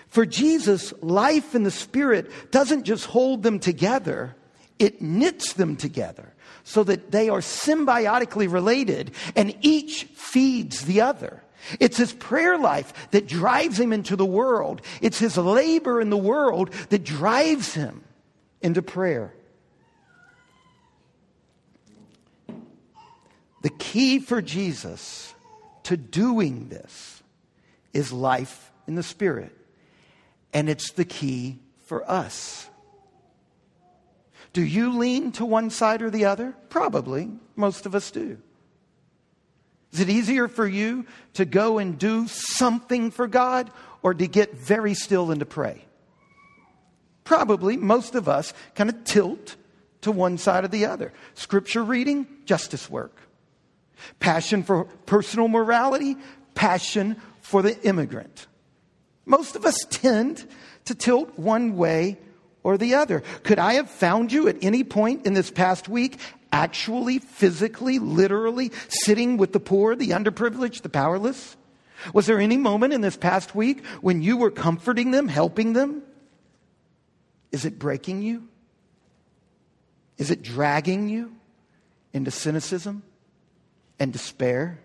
For 0.08 0.26
Jesus, 0.26 0.92
life 1.02 1.54
in 1.54 1.62
the 1.62 1.70
Spirit 1.70 2.30
doesn't 2.50 2.84
just 2.84 3.06
hold 3.06 3.42
them 3.42 3.58
together, 3.58 4.36
it 4.78 5.00
knits 5.00 5.54
them 5.54 5.76
together 5.76 6.32
so 6.64 6.82
that 6.84 7.10
they 7.10 7.28
are 7.28 7.40
symbiotically 7.40 8.50
related 8.50 9.12
and 9.36 9.56
each 9.60 10.04
feeds 10.04 10.84
the 10.84 11.00
other. 11.00 11.42
It's 11.80 11.96
his 11.96 12.12
prayer 12.12 12.58
life 12.58 13.10
that 13.10 13.26
drives 13.26 13.78
him 13.78 13.92
into 13.92 14.16
the 14.16 14.26
world. 14.26 14.82
It's 15.00 15.18
his 15.18 15.36
labor 15.36 16.00
in 16.00 16.10
the 16.10 16.16
world 16.16 16.72
that 16.90 17.04
drives 17.04 17.74
him 17.74 18.02
into 18.60 18.82
prayer. 18.82 19.34
The 23.62 23.70
key 23.70 24.18
for 24.18 24.42
Jesus 24.42 25.34
to 25.84 25.96
doing 25.96 26.68
this 26.68 27.22
is 27.94 28.12
life 28.12 28.70
in 28.86 28.94
the 28.94 29.02
Spirit. 29.02 29.56
And 30.52 30.68
it's 30.68 30.92
the 30.92 31.06
key 31.06 31.60
for 31.86 32.08
us. 32.10 32.68
Do 34.54 34.62
you 34.62 34.96
lean 34.96 35.32
to 35.32 35.44
one 35.44 35.68
side 35.68 36.00
or 36.00 36.10
the 36.10 36.24
other? 36.24 36.54
Probably. 36.70 37.30
Most 37.56 37.86
of 37.86 37.94
us 37.94 38.10
do. 38.10 38.38
Is 39.92 40.00
it 40.00 40.08
easier 40.08 40.48
for 40.48 40.66
you 40.66 41.06
to 41.34 41.44
go 41.44 41.78
and 41.78 41.98
do 41.98 42.26
something 42.28 43.10
for 43.10 43.26
God 43.26 43.70
or 44.02 44.14
to 44.14 44.26
get 44.26 44.54
very 44.54 44.94
still 44.94 45.30
and 45.30 45.40
to 45.40 45.46
pray? 45.46 45.84
Probably 47.24 47.76
most 47.76 48.14
of 48.14 48.28
us 48.28 48.54
kind 48.74 48.90
of 48.90 49.04
tilt 49.04 49.56
to 50.02 50.12
one 50.12 50.38
side 50.38 50.64
or 50.64 50.68
the 50.68 50.86
other. 50.86 51.12
Scripture 51.34 51.82
reading, 51.82 52.26
justice 52.44 52.88
work. 52.88 53.16
Passion 54.20 54.62
for 54.62 54.84
personal 55.06 55.48
morality, 55.48 56.16
passion 56.54 57.16
for 57.40 57.60
the 57.62 57.80
immigrant. 57.82 58.46
Most 59.26 59.56
of 59.56 59.64
us 59.64 59.78
tend 59.90 60.46
to 60.84 60.94
tilt 60.94 61.38
one 61.38 61.76
way 61.76 62.18
or 62.64 62.76
the 62.76 62.94
other. 62.94 63.22
Could 63.44 63.60
I 63.60 63.74
have 63.74 63.88
found 63.88 64.32
you 64.32 64.48
at 64.48 64.56
any 64.62 64.82
point 64.82 65.26
in 65.26 65.34
this 65.34 65.50
past 65.50 65.88
week 65.88 66.18
actually, 66.50 67.18
physically, 67.18 67.98
literally 67.98 68.72
sitting 68.88 69.36
with 69.36 69.52
the 69.52 69.60
poor, 69.60 69.94
the 69.94 70.10
underprivileged, 70.10 70.82
the 70.82 70.88
powerless? 70.88 71.56
Was 72.12 72.26
there 72.26 72.40
any 72.40 72.56
moment 72.56 72.92
in 72.92 73.02
this 73.02 73.16
past 73.16 73.54
week 73.54 73.84
when 74.00 74.22
you 74.22 74.36
were 74.36 74.50
comforting 74.50 75.10
them, 75.10 75.28
helping 75.28 75.74
them? 75.74 76.02
Is 77.52 77.64
it 77.64 77.78
breaking 77.78 78.22
you? 78.22 78.48
Is 80.18 80.30
it 80.30 80.42
dragging 80.42 81.08
you 81.08 81.34
into 82.12 82.30
cynicism 82.30 83.02
and 83.98 84.12
despair 84.12 84.78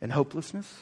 and 0.00 0.12
hopelessness? 0.12 0.72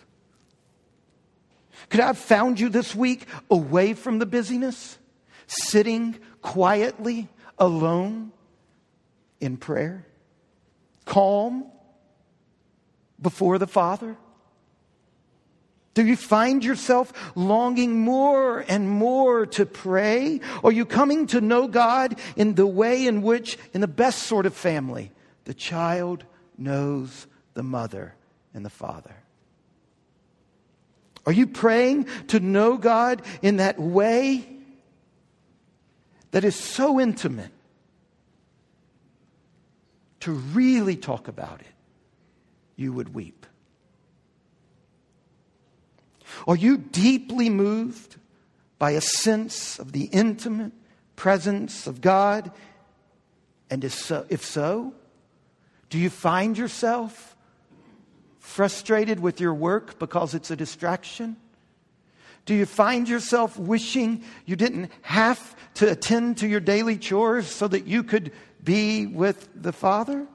Could 1.90 2.00
I 2.00 2.06
have 2.06 2.18
found 2.18 2.58
you 2.58 2.68
this 2.68 2.94
week 2.94 3.26
away 3.50 3.94
from 3.94 4.18
the 4.18 4.26
busyness? 4.26 4.98
Sitting 5.46 6.18
quietly 6.42 7.28
alone 7.58 8.32
in 9.40 9.56
prayer, 9.56 10.06
calm 11.04 11.66
before 13.20 13.58
the 13.58 13.66
Father? 13.66 14.16
Do 15.94 16.04
you 16.04 16.16
find 16.16 16.62
yourself 16.62 17.10
longing 17.34 18.00
more 18.00 18.60
and 18.68 18.90
more 18.90 19.46
to 19.46 19.64
pray? 19.64 20.40
Are 20.62 20.70
you 20.70 20.84
coming 20.84 21.26
to 21.28 21.40
know 21.40 21.68
God 21.68 22.18
in 22.36 22.54
the 22.54 22.66
way 22.66 23.06
in 23.06 23.22
which, 23.22 23.56
in 23.72 23.80
the 23.80 23.88
best 23.88 24.24
sort 24.24 24.44
of 24.44 24.54
family, 24.54 25.10
the 25.46 25.54
child 25.54 26.24
knows 26.58 27.26
the 27.54 27.62
mother 27.62 28.14
and 28.52 28.62
the 28.62 28.70
father? 28.70 29.16
Are 31.24 31.32
you 31.32 31.46
praying 31.46 32.08
to 32.28 32.40
know 32.40 32.76
God 32.76 33.22
in 33.40 33.56
that 33.56 33.80
way 33.80 34.55
that 36.36 36.44
is 36.44 36.54
so 36.54 37.00
intimate 37.00 37.50
to 40.20 40.32
really 40.32 40.94
talk 40.94 41.28
about 41.28 41.62
it, 41.62 41.74
you 42.76 42.92
would 42.92 43.14
weep. 43.14 43.46
Are 46.46 46.54
you 46.54 46.76
deeply 46.76 47.48
moved 47.48 48.16
by 48.78 48.90
a 48.90 49.00
sense 49.00 49.78
of 49.78 49.92
the 49.92 50.10
intimate 50.12 50.72
presence 51.16 51.86
of 51.86 52.02
God? 52.02 52.52
And 53.70 53.82
if 53.82 53.94
so, 53.94 54.26
if 54.28 54.44
so, 54.44 54.92
do 55.88 55.96
you 55.96 56.10
find 56.10 56.58
yourself 56.58 57.34
frustrated 58.40 59.20
with 59.20 59.40
your 59.40 59.54
work 59.54 59.98
because 59.98 60.34
it's 60.34 60.50
a 60.50 60.56
distraction? 60.56 61.38
Do 62.46 62.54
you 62.54 62.64
find 62.64 63.08
yourself 63.08 63.58
wishing 63.58 64.22
you 64.46 64.56
didn't 64.56 64.90
have 65.02 65.56
to 65.74 65.90
attend 65.90 66.38
to 66.38 66.48
your 66.48 66.60
daily 66.60 66.96
chores 66.96 67.48
so 67.48 67.68
that 67.68 67.86
you 67.86 68.04
could 68.04 68.32
be 68.62 69.06
with 69.06 69.48
the 69.54 69.72
Father? 69.72 70.26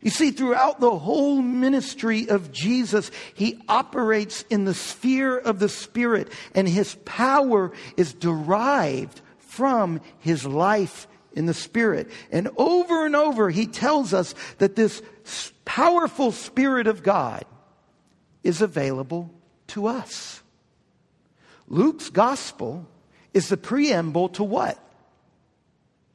You 0.00 0.10
see, 0.10 0.30
throughout 0.30 0.80
the 0.80 0.96
whole 0.96 1.42
ministry 1.42 2.28
of 2.28 2.52
Jesus, 2.52 3.10
he 3.34 3.60
operates 3.68 4.42
in 4.48 4.64
the 4.64 4.74
sphere 4.74 5.36
of 5.36 5.58
the 5.58 5.68
Spirit, 5.68 6.32
and 6.54 6.68
his 6.68 6.94
power 7.04 7.72
is 7.96 8.14
derived 8.14 9.20
from 9.38 10.00
his 10.18 10.46
life 10.46 11.06
in 11.32 11.46
the 11.46 11.54
Spirit. 11.54 12.10
And 12.30 12.48
over 12.56 13.04
and 13.04 13.14
over, 13.14 13.50
he 13.50 13.66
tells 13.66 14.14
us 14.14 14.34
that 14.58 14.76
this 14.76 15.02
powerful 15.64 16.32
Spirit 16.32 16.86
of 16.86 17.02
God 17.02 17.44
is 18.42 18.62
available 18.62 19.34
to 19.68 19.86
us. 19.86 20.42
Luke's 21.68 22.10
gospel 22.10 22.86
is 23.34 23.48
the 23.48 23.56
preamble 23.56 24.30
to 24.30 24.44
what? 24.44 24.78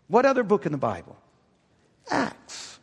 What 0.08 0.26
other 0.26 0.44
book 0.44 0.66
in 0.66 0.72
the 0.72 0.78
Bible? 0.78 1.18
Acts. 2.10 2.80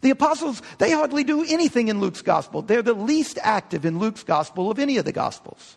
The 0.00 0.10
apostles, 0.10 0.62
they 0.78 0.90
hardly 0.90 1.24
do 1.24 1.44
anything 1.44 1.88
in 1.88 2.00
Luke's 2.00 2.22
gospel. 2.22 2.62
They're 2.62 2.82
the 2.82 2.94
least 2.94 3.38
active 3.42 3.84
in 3.84 3.98
Luke's 3.98 4.24
gospel 4.24 4.70
of 4.70 4.78
any 4.78 4.96
of 4.96 5.04
the 5.04 5.12
gospels. 5.12 5.76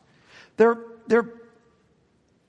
They're, 0.57 0.77
they're 1.07 1.29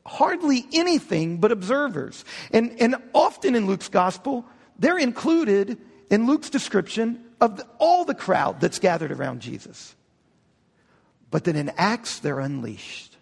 hardly 0.07 0.66
anything 0.72 1.38
but 1.38 1.52
observers. 1.52 2.24
And, 2.52 2.81
and 2.81 2.96
often 3.12 3.55
in 3.55 3.66
Luke's 3.66 3.88
gospel, 3.88 4.46
they're 4.79 4.98
included 4.98 5.79
in 6.11 6.26
Luke's 6.26 6.48
description 6.50 7.24
of 7.40 7.57
the, 7.57 7.66
all 7.79 8.05
the 8.05 8.14
crowd 8.14 8.61
that's 8.61 8.79
gathered 8.79 9.11
around 9.11 9.40
Jesus. 9.40 9.95
But 11.31 11.45
then 11.45 11.57
in 11.57 11.71
Acts, 11.77 12.19
they're 12.19 12.41
unleashed. 12.41 13.17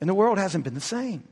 And 0.00 0.08
the 0.08 0.14
world 0.14 0.38
hasn't 0.38 0.64
been 0.64 0.74
the 0.74 0.80
same. 0.80 1.24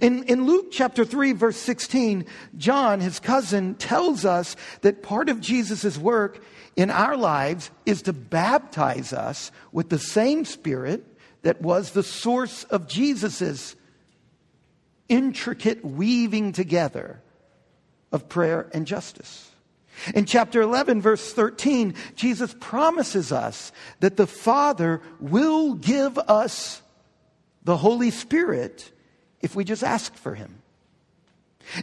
In, 0.00 0.24
in 0.24 0.46
Luke 0.46 0.70
chapter 0.72 1.04
3, 1.04 1.32
verse 1.32 1.56
16, 1.56 2.24
John, 2.56 3.00
his 3.00 3.20
cousin, 3.20 3.74
tells 3.74 4.24
us 4.24 4.56
that 4.80 5.02
part 5.02 5.28
of 5.28 5.40
Jesus' 5.40 5.96
work 5.96 6.42
in 6.76 6.90
our 6.90 7.16
lives 7.16 7.70
is 7.86 8.02
to 8.02 8.12
baptize 8.12 9.12
us 9.12 9.52
with 9.72 9.88
the 9.88 9.98
same 9.98 10.44
Spirit 10.44 11.04
that 11.42 11.62
was 11.62 11.92
the 11.92 12.02
source 12.02 12.64
of 12.64 12.88
Jesus' 12.88 13.76
intricate 15.08 15.84
weaving 15.84 16.52
together 16.52 17.20
of 18.12 18.28
prayer 18.28 18.68
and 18.72 18.86
justice. 18.86 19.49
In 20.14 20.24
chapter 20.24 20.62
11, 20.62 21.00
verse 21.00 21.32
13, 21.32 21.94
Jesus 22.16 22.54
promises 22.60 23.32
us 23.32 23.72
that 24.00 24.16
the 24.16 24.26
Father 24.26 25.00
will 25.18 25.74
give 25.74 26.18
us 26.18 26.82
the 27.64 27.76
Holy 27.76 28.10
Spirit 28.10 28.90
if 29.40 29.54
we 29.54 29.64
just 29.64 29.82
ask 29.82 30.14
for 30.14 30.34
Him. 30.34 30.60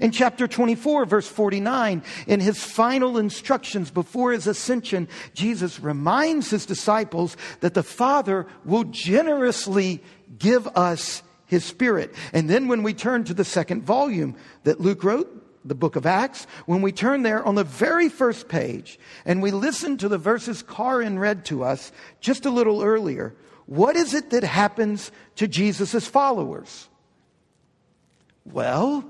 In 0.02 0.12
chapter 0.12 0.48
24, 0.48 1.06
verse 1.06 1.28
49, 1.28 2.04
in 2.28 2.40
his 2.40 2.62
final 2.62 3.18
instructions 3.18 3.90
before 3.90 4.34
his 4.34 4.48
ascension, 4.48 5.08
Jesus 5.34 5.80
reminds 5.80 6.50
his 6.50 6.66
disciples 6.66 7.38
that 7.62 7.74
the 7.74 7.84
Father 7.84 8.48
will 8.66 8.84
generously 8.86 10.04
give 10.40 10.68
us 10.68 11.24
his 11.46 11.64
Spirit. 11.64 12.14
And 12.34 12.50
then 12.50 12.68
when 12.68 12.84
we 12.84 12.94
turn 12.94 13.24
to 13.26 13.34
the 13.34 13.46
second 13.46 13.84
volume 13.84 14.36
that 14.64 14.82
Luke 14.82 15.04
wrote, 15.04 15.37
the 15.68 15.76
book 15.76 15.96
of 15.96 16.06
Acts, 16.06 16.48
when 16.66 16.82
we 16.82 16.92
turn 16.92 17.24
there 17.24 17.44
on 17.44 17.56
the 17.56 17.64
very 17.64 18.10
first 18.10 18.48
page 18.48 19.00
and 19.26 19.42
we 19.42 19.52
listen 19.52 19.98
to 19.98 20.08
the 20.08 20.18
verses 20.18 20.64
Karin 20.64 21.20
read 21.20 21.46
to 21.46 21.64
us 21.64 21.92
just 22.20 22.46
a 22.46 22.52
little 22.52 22.82
earlier, 22.82 23.36
what 23.66 23.96
is 23.96 24.14
it 24.14 24.30
that 24.30 24.44
happens 24.44 25.12
to 25.36 25.48
Jesus' 25.48 26.08
followers? 26.08 26.88
Well, 28.46 29.06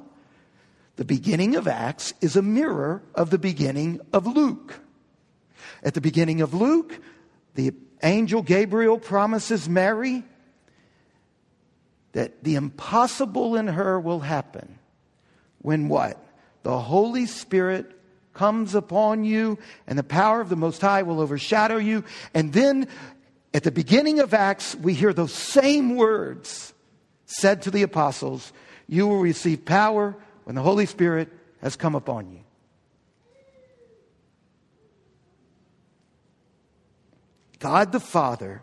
The 0.97 1.05
beginning 1.05 1.55
of 1.55 1.67
Acts 1.67 2.13
is 2.21 2.35
a 2.35 2.41
mirror 2.41 3.03
of 3.13 3.29
the 3.29 3.37
beginning 3.37 4.01
of 4.11 4.25
Luke. 4.25 4.79
At 5.83 5.93
the 5.93 6.01
beginning 6.01 6.41
of 6.41 6.55
Luke, 6.55 6.99
the 7.53 7.71
angel 8.01 8.41
Gabriel 8.41 8.97
promises 8.97 9.69
Mary 9.69 10.23
that 12.13 12.43
the 12.43 12.55
impossible 12.55 13.55
in 13.55 13.67
her 13.67 13.99
will 13.99 14.21
happen 14.21 14.79
when 15.59 15.87
what? 15.87 16.19
The 16.67 16.77
Holy 16.77 17.27
Spirit 17.27 17.89
comes 18.33 18.75
upon 18.75 19.23
you 19.23 19.57
and 19.87 19.97
the 19.97 20.03
power 20.03 20.41
of 20.41 20.49
the 20.49 20.57
Most 20.57 20.81
High 20.81 21.03
will 21.03 21.21
overshadow 21.21 21.77
you. 21.77 22.03
And 22.33 22.51
then 22.51 22.89
at 23.53 23.63
the 23.63 23.71
beginning 23.71 24.19
of 24.19 24.33
Acts, 24.33 24.75
we 24.75 24.93
hear 24.93 25.13
those 25.13 25.31
same 25.31 25.95
words 25.95 26.73
said 27.25 27.61
to 27.61 27.71
the 27.71 27.83
apostles 27.83 28.51
You 28.85 29.07
will 29.07 29.21
receive 29.21 29.63
power 29.63 30.17
when 30.43 30.57
the 30.57 30.61
Holy 30.61 30.85
Spirit 30.85 31.29
has 31.61 31.77
come 31.77 31.95
upon 31.95 32.31
you. 32.33 32.41
God 37.59 37.93
the 37.93 38.01
Father 38.01 38.61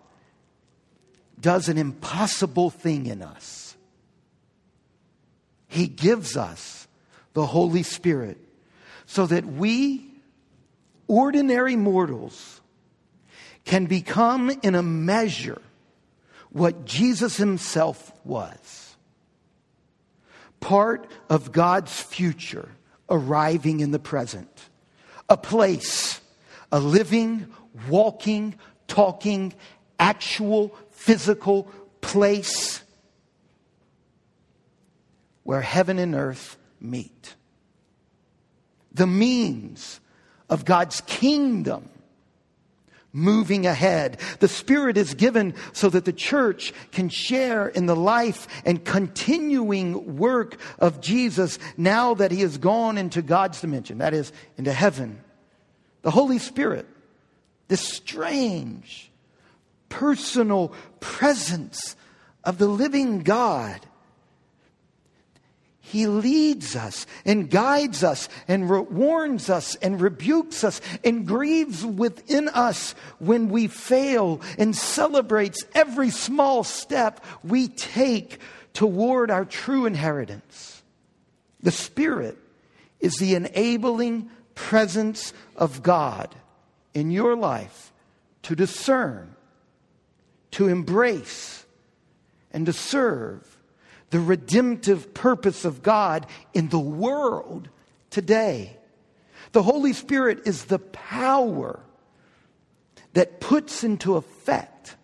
does 1.41 1.71
an 1.71 1.79
impossible 1.79 2.69
thing 2.69 3.07
in 3.07 3.23
us. 3.23 3.75
He 5.69 5.87
gives 5.87 6.37
us 6.37 6.85
the 7.35 7.47
Holy 7.47 7.83
Spirit 7.83 8.39
so 9.07 9.27
that 9.27 9.45
we, 9.45 10.11
ordinary 11.07 11.77
mortals, 11.77 12.61
can 13.65 13.87
become 13.87 14.51
in 14.63 14.75
a 14.75 14.83
measure 14.83 15.61
what 16.51 16.85
Jesus 16.85 17.37
himself 17.37 18.13
was. 18.25 18.97
Part 20.61 21.07
of 21.29 21.53
God's 21.53 22.01
future 22.01 22.69
arriving 23.11 23.81
in 23.81 23.91
the 23.91 23.99
present. 23.99 24.49
A 25.29 25.37
place, 25.37 26.21
a 26.71 26.79
living, 26.79 27.53
walking, 27.89 28.55
talking, 28.87 29.53
actual, 29.99 30.75
physical 30.93 31.65
place 32.01 32.83
where 35.43 35.61
heaven 35.61 35.99
and 35.99 36.15
earth 36.15 36.57
meet. 36.85 37.35
The 38.93 39.07
means 39.07 40.01
of 40.49 40.65
God's 40.65 41.01
kingdom 41.03 41.89
moving 43.15 43.65
ahead. 43.65 44.19
The 44.41 44.49
Spirit 44.49 44.99
is 44.99 45.15
given 45.15 45.55
so 45.73 45.89
that 45.89 46.05
the 46.05 46.13
church 46.13 46.75
can 46.91 47.09
share 47.09 47.69
in 47.69 47.87
the 47.87 47.97
life 47.97 48.49
and 48.67 48.85
continuing 48.85 50.17
work 50.17 50.61
of 50.81 51.01
Jesus 51.01 51.59
now 51.77 52.15
that 52.15 52.33
he 52.33 52.41
has 52.41 52.59
gone 52.59 52.99
into 52.99 53.23
God's 53.23 53.61
dimension, 53.61 53.99
that 53.99 54.13
is, 54.13 54.33
into 54.59 54.73
heaven. 54.73 55.23
The 56.03 56.11
Holy 56.11 56.39
Spirit, 56.39 56.87
this 57.69 57.81
strange, 57.81 59.11
personal 59.89 60.75
presence 60.99 61.97
of 62.43 62.59
the 62.59 62.67
living 62.67 63.21
God 63.21 63.81
he 65.95 66.09
leads 66.09 66.75
us 66.75 67.07
and 67.25 67.49
guides 67.49 68.03
us 68.03 68.29
and 68.49 68.69
re- 68.69 68.81
warns 68.81 69.49
us 69.49 69.77
and 69.77 70.01
rebukes 70.01 70.65
us 70.65 70.81
and 71.05 71.25
grieves 71.25 71.87
within 71.87 72.49
us 72.49 72.97
when 73.21 73.49
we 73.49 73.69
fail 73.69 74.41
and 74.59 74.75
celebrates 74.75 75.63
every 75.73 76.11
small 76.11 76.65
step 76.65 77.25
we 77.45 77.69
take 77.69 78.41
toward 78.73 79.31
our 79.31 79.45
true 79.45 79.87
inheritance. 79.87 80.83
The 81.61 81.71
Spirit 81.71 82.37
is 82.99 83.15
the 83.19 83.37
enabling 83.37 84.31
presence 84.57 85.33
of 85.55 85.85
God 85.85 86.35
in 86.93 87.13
your 87.13 87.37
life 87.37 87.93
to 88.43 88.57
discern, 88.57 89.37
to 90.51 90.67
embrace, 90.67 91.65
and 92.51 92.67
to 92.67 92.73
serve 92.73 93.54
the 94.15 94.21
redemptive 94.21 95.13
purpose 95.13 95.65
of 95.65 95.83
God 95.83 96.25
in 96.53 96.69
the 96.69 96.79
world 96.79 97.69
today. 98.11 98.77
The 99.51 99.65
Holy 99.65 99.93
Spirit 99.93 100.43
is 100.47 100.67
the 100.67 100.79
power 100.79 101.81
that 103.15 103.41
puts 103.41 103.83
into 103.83 104.15
effect 104.15 104.95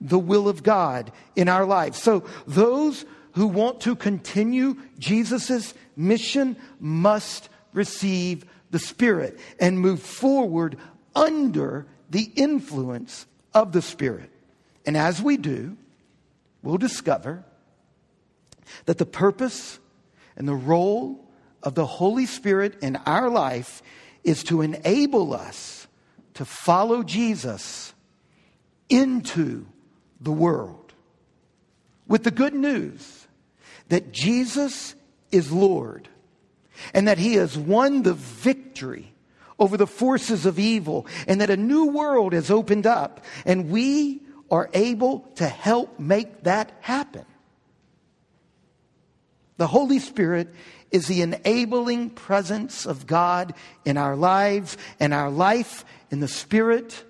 the 0.00 0.18
will 0.18 0.48
of 0.48 0.62
God 0.62 1.12
in 1.36 1.50
our 1.50 1.66
lives. 1.66 2.02
So 2.02 2.24
those 2.46 3.04
who 3.32 3.48
want 3.48 3.82
to 3.82 3.94
continue 3.94 4.78
Jesus' 4.98 5.74
mission 5.94 6.56
must 6.80 7.50
receive 7.74 8.46
the 8.70 8.78
Spirit 8.78 9.38
and 9.60 9.78
move 9.78 10.00
forward 10.00 10.78
under 11.14 11.86
the 12.08 12.32
influence 12.34 13.26
of 13.52 13.72
the 13.72 13.82
Spirit. 13.82 14.30
And 14.86 14.96
as 14.96 15.20
we 15.20 15.36
do, 15.36 15.76
we'll 16.62 16.78
discover 16.78 17.44
that 18.86 18.98
the 18.98 19.06
purpose 19.06 19.78
and 20.36 20.48
the 20.48 20.54
role 20.54 21.28
of 21.62 21.74
the 21.74 21.86
Holy 21.86 22.26
Spirit 22.26 22.76
in 22.82 22.96
our 23.06 23.28
life 23.28 23.82
is 24.22 24.42
to 24.44 24.62
enable 24.62 25.34
us 25.34 25.86
to 26.34 26.44
follow 26.44 27.02
Jesus 27.02 27.94
into 28.88 29.66
the 30.20 30.32
world 30.32 30.92
with 32.06 32.24
the 32.24 32.30
good 32.30 32.54
news 32.54 33.26
that 33.88 34.12
Jesus 34.12 34.94
is 35.30 35.52
Lord 35.52 36.08
and 36.92 37.08
that 37.08 37.18
he 37.18 37.34
has 37.34 37.56
won 37.56 38.02
the 38.02 38.14
victory 38.14 39.12
over 39.58 39.76
the 39.76 39.86
forces 39.86 40.46
of 40.46 40.58
evil 40.58 41.06
and 41.28 41.40
that 41.40 41.50
a 41.50 41.56
new 41.56 41.86
world 41.86 42.32
has 42.32 42.50
opened 42.50 42.86
up 42.86 43.24
and 43.44 43.70
we 43.70 44.20
are 44.50 44.68
able 44.74 45.20
to 45.36 45.46
help 45.46 45.98
make 45.98 46.44
that 46.44 46.72
happen. 46.80 47.24
The 49.56 49.66
Holy 49.66 49.98
Spirit 49.98 50.52
is 50.90 51.06
the 51.06 51.22
enabling 51.22 52.10
presence 52.10 52.86
of 52.86 53.06
God 53.06 53.54
in 53.84 53.96
our 53.96 54.16
lives, 54.16 54.76
and 55.00 55.14
our 55.14 55.30
life 55.30 55.84
in 56.10 56.20
the 56.20 56.28
Spirit 56.28 57.04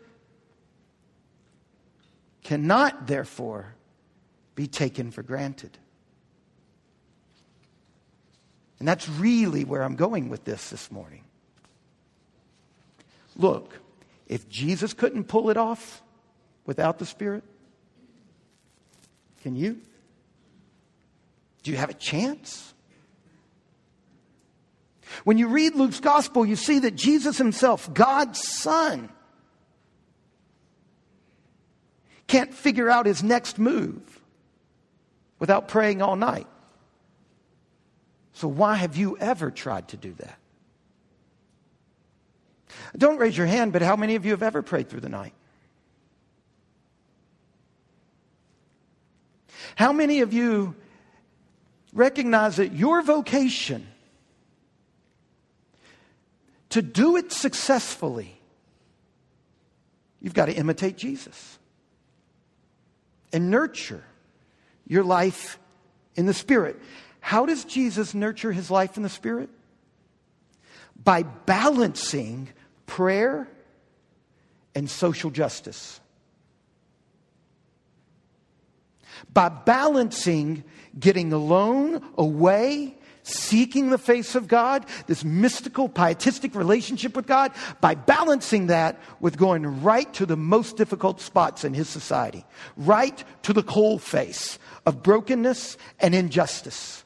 cannot, 2.43 3.07
therefore, 3.07 3.75
be 4.55 4.67
taken 4.67 5.11
for 5.11 5.23
granted. 5.23 5.77
And 8.79 8.89
that's 8.89 9.09
really 9.09 9.65
where 9.65 9.83
I'm 9.83 9.97
going 9.97 10.29
with 10.29 10.45
this 10.45 10.71
this 10.71 10.91
morning. 10.91 11.25
Look, 13.37 13.79
if 14.27 14.49
Jesus 14.49 14.93
couldn't 14.93 15.25
pull 15.25 15.51
it 15.51 15.57
off 15.57 16.03
without 16.67 16.99
the 16.99 17.07
Spirit, 17.07 17.45
can 19.43 19.57
you? 19.57 19.81
Do 21.65 21.71
you 21.71 21.77
have 21.79 21.91
a 21.91 21.95
chance? 21.95 22.73
When 25.25 25.39
you 25.39 25.49
read 25.49 25.75
Luke's 25.75 25.99
gospel, 25.99 26.45
you 26.45 26.57
see 26.57 26.81
that 26.81 26.95
Jesus 26.95 27.39
himself, 27.39 27.93
God's 27.93 28.41
Son, 28.47 29.09
can't 32.27 32.53
figure 32.53 32.91
out 32.91 33.07
his 33.07 33.23
next 33.23 33.59
move 33.59 34.21
without 35.39 35.69
praying 35.69 36.03
all 36.03 36.17
night. 36.17 36.47
So, 38.35 38.49
why 38.49 38.77
have 38.77 38.97
you 38.97 39.17
ever 39.19 39.51
tried 39.51 39.89
to 39.89 39.97
do 39.97 40.13
that? 40.15 40.39
Don't 42.97 43.19
raise 43.19 43.37
your 43.37 43.47
hand, 43.47 43.73
but 43.73 43.81
how 43.81 43.97
many 43.97 44.17
of 44.17 44.25
you 44.25 44.33
have 44.33 44.43
ever 44.43 44.63
prayed 44.63 44.89
through 44.89 45.01
the 45.01 45.09
night? 45.09 45.33
How 49.77 49.93
many 49.93 50.21
of 50.21 50.33
you 50.33 50.75
recognize 51.95 52.57
that 52.57 52.73
your 52.73 53.01
vocation 53.01 53.87
to 56.71 56.83
do 56.83 57.17
it 57.17 57.31
successfully, 57.31 58.37
you've 60.21 60.35
got 60.35 60.47
to 60.47 60.53
imitate 60.53 60.97
Jesus 60.97 61.59
and 63.33 63.49
nurture 63.49 64.03
your 64.87 65.05
life 65.05 65.59
in 66.17 66.27
the 66.27 66.35
Spirit. 66.35 66.77
How 67.21 67.47
does 67.47 67.65
Jesus 67.65 68.13
nurture 68.13 68.51
his 68.51 68.71
life 68.71 68.97
in 68.97 69.05
the 69.05 69.09
Spirit? 69.09 69.51
By 71.03 71.23
balancing 71.23 72.49
prayer 72.87 73.49
and 74.75 74.91
social 74.91 75.31
justice. 75.31 76.01
By 79.33 79.49
balancing 79.49 80.65
getting 80.99 81.33
alone, 81.33 82.03
away, 82.17 82.97
seeking 83.23 83.91
the 83.91 83.99
face 83.99 84.35
of 84.35 84.49
God, 84.49 84.87
this 85.07 85.25
mystical, 85.25 85.89
pietistic 85.89 86.55
relationship 86.55 87.17
with 87.17 87.27
God, 87.27 87.53
by 87.81 87.95
balancing 87.95 88.67
that 88.69 89.01
with 89.21 89.37
going 89.37 89.83
right 89.83 90.13
to 90.15 90.27
the 90.27 90.37
most 90.37 90.77
difficult 90.77 91.21
spots 91.21 91.65
in 91.65 91.75
his 91.75 91.89
society, 91.89 92.45
right 92.77 93.25
to 93.43 93.53
the 93.53 93.63
coal 93.63 93.99
face 93.99 94.59
of 94.87 95.03
brokenness 95.03 95.77
and 96.01 96.15
injustice. 96.15 97.04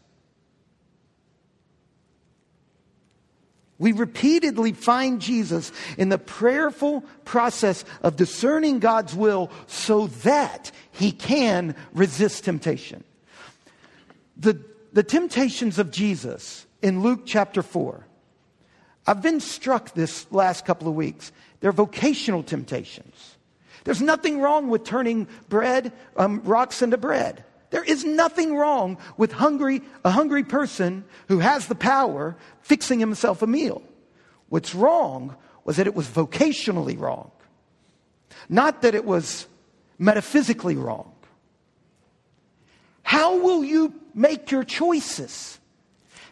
We 3.78 3.92
repeatedly 3.92 4.72
find 4.72 5.20
Jesus 5.20 5.70
in 5.96 6.08
the 6.08 6.18
prayerful 6.18 7.02
process 7.24 7.84
of 8.02 8.16
discerning 8.16 8.80
God's 8.80 9.14
will 9.14 9.50
so 9.66 10.08
that 10.08 10.72
he 10.90 11.12
can 11.12 11.76
resist 11.92 12.44
temptation. 12.44 13.04
The, 14.36 14.60
the 14.92 15.04
temptations 15.04 15.78
of 15.78 15.92
Jesus 15.92 16.66
in 16.82 17.02
Luke 17.02 17.22
chapter 17.24 17.62
4. 17.62 18.04
I've 19.06 19.22
been 19.22 19.40
struck 19.40 19.94
this 19.94 20.30
last 20.32 20.64
couple 20.64 20.88
of 20.88 20.94
weeks. 20.94 21.32
They're 21.60 21.72
vocational 21.72 22.42
temptations. 22.42 23.36
There's 23.84 24.02
nothing 24.02 24.40
wrong 24.40 24.68
with 24.68 24.84
turning 24.84 25.28
bread, 25.48 25.92
um, 26.16 26.42
rocks 26.44 26.82
into 26.82 26.98
bread. 26.98 27.44
There 27.70 27.85
is 27.85 28.04
nothing 28.04 28.57
wrong 28.57 28.98
with 29.16 29.33
hungry, 29.33 29.83
a 30.04 30.11
hungry 30.11 30.42
person 30.42 31.04
who 31.28 31.40
has 31.40 31.66
the 31.66 31.74
power 31.74 32.37
fixing 32.62 32.98
himself 32.98 33.42
a 33.42 33.46
meal. 33.46 33.83
What's 34.48 34.74
wrong 34.74 35.37
was 35.64 35.76
that 35.76 35.87
it 35.87 35.94
was 35.94 36.07
vocationally 36.07 36.98
wrong, 36.98 37.31
not 38.48 38.83
that 38.83 38.94
it 38.94 39.04
was 39.04 39.46
metaphysically 39.98 40.76
wrong. 40.76 41.12
How 43.02 43.38
will 43.38 43.62
you 43.64 43.92
make 44.14 44.50
your 44.50 44.64
choices? 44.64 45.59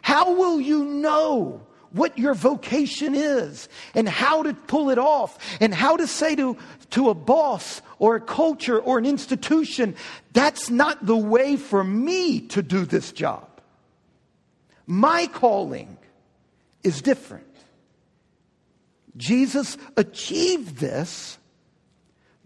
How 0.01 0.35
will 0.35 0.59
you 0.59 0.85
know 0.85 1.66
what 1.97 2.17
your 2.17 2.33
vocation 2.33 3.15
is 3.15 3.67
and 3.93 4.07
how 4.07 4.43
to 4.43 4.53
pull 4.53 4.89
it 4.89 4.97
off 4.97 5.37
and 5.59 5.73
how 5.73 5.97
to 5.97 6.07
say 6.07 6.35
to, 6.35 6.57
to 6.91 7.09
a 7.09 7.13
boss 7.13 7.81
or 7.99 8.15
a 8.15 8.21
culture 8.21 8.79
or 8.79 8.97
an 8.97 9.05
institution, 9.05 9.95
that's 10.33 10.69
not 10.69 11.05
the 11.05 11.17
way 11.17 11.57
for 11.57 11.83
me 11.83 12.41
to 12.41 12.61
do 12.61 12.85
this 12.85 13.11
job. 13.11 13.47
My 14.85 15.27
calling 15.27 15.97
is 16.83 17.01
different. 17.01 17.43
Jesus 19.17 19.77
achieved 19.97 20.77
this 20.77 21.37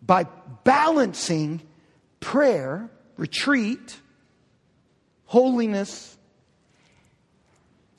by 0.02 0.26
balancing 0.64 1.62
prayer, 2.20 2.90
retreat, 3.18 3.98
holiness, 5.26 6.18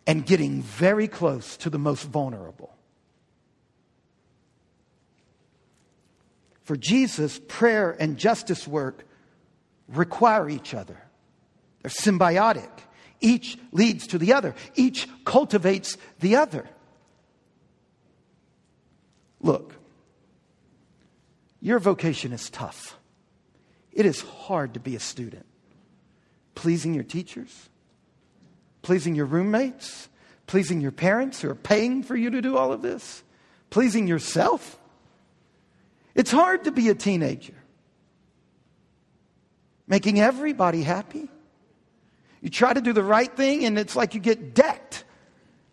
and 0.06 0.26
getting 0.26 0.62
very 0.62 1.08
close 1.08 1.56
to 1.58 1.70
the 1.70 1.78
most 1.78 2.04
vulnerable. 2.04 2.74
For 6.64 6.76
Jesus, 6.76 7.40
prayer 7.48 7.90
and 7.98 8.16
justice 8.16 8.66
work 8.66 9.06
require 9.88 10.48
each 10.48 10.74
other. 10.74 10.96
They're 11.82 11.90
symbiotic. 11.90 12.70
Each 13.20 13.56
leads 13.70 14.08
to 14.08 14.18
the 14.18 14.32
other, 14.32 14.54
each 14.74 15.08
cultivates 15.24 15.96
the 16.18 16.36
other. 16.36 16.68
Look, 19.40 19.74
your 21.60 21.78
vocation 21.78 22.32
is 22.32 22.50
tough. 22.50 22.98
It 23.92 24.06
is 24.06 24.20
hard 24.22 24.74
to 24.74 24.80
be 24.80 24.96
a 24.96 25.00
student. 25.00 25.46
Pleasing 26.54 26.94
your 26.94 27.04
teachers, 27.04 27.68
pleasing 28.82 29.14
your 29.14 29.26
roommates, 29.26 30.08
pleasing 30.46 30.80
your 30.80 30.92
parents 30.92 31.40
who 31.40 31.50
are 31.50 31.54
paying 31.54 32.02
for 32.02 32.16
you 32.16 32.30
to 32.30 32.42
do 32.42 32.56
all 32.56 32.72
of 32.72 32.82
this, 32.82 33.22
pleasing 33.70 34.06
yourself. 34.06 34.78
It's 36.14 36.30
hard 36.30 36.64
to 36.64 36.72
be 36.72 36.88
a 36.88 36.94
teenager. 36.94 37.54
Making 39.86 40.20
everybody 40.20 40.82
happy. 40.82 41.28
You 42.40 42.50
try 42.50 42.72
to 42.72 42.80
do 42.80 42.92
the 42.92 43.02
right 43.02 43.34
thing 43.34 43.64
and 43.64 43.78
it's 43.78 43.96
like 43.96 44.14
you 44.14 44.20
get 44.20 44.54
decked. 44.54 45.04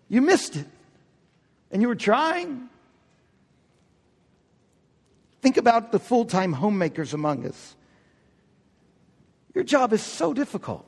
You 0.07 0.21
missed 0.21 0.55
it. 0.55 0.67
And 1.71 1.81
you 1.81 1.87
were 1.87 1.95
trying. 1.95 2.69
Think 5.41 5.57
about 5.57 5.91
the 5.91 5.99
full 5.99 6.25
time 6.25 6.53
homemakers 6.53 7.13
among 7.13 7.45
us. 7.45 7.75
Your 9.53 9.63
job 9.63 9.93
is 9.93 10.01
so 10.01 10.33
difficult. 10.33 10.85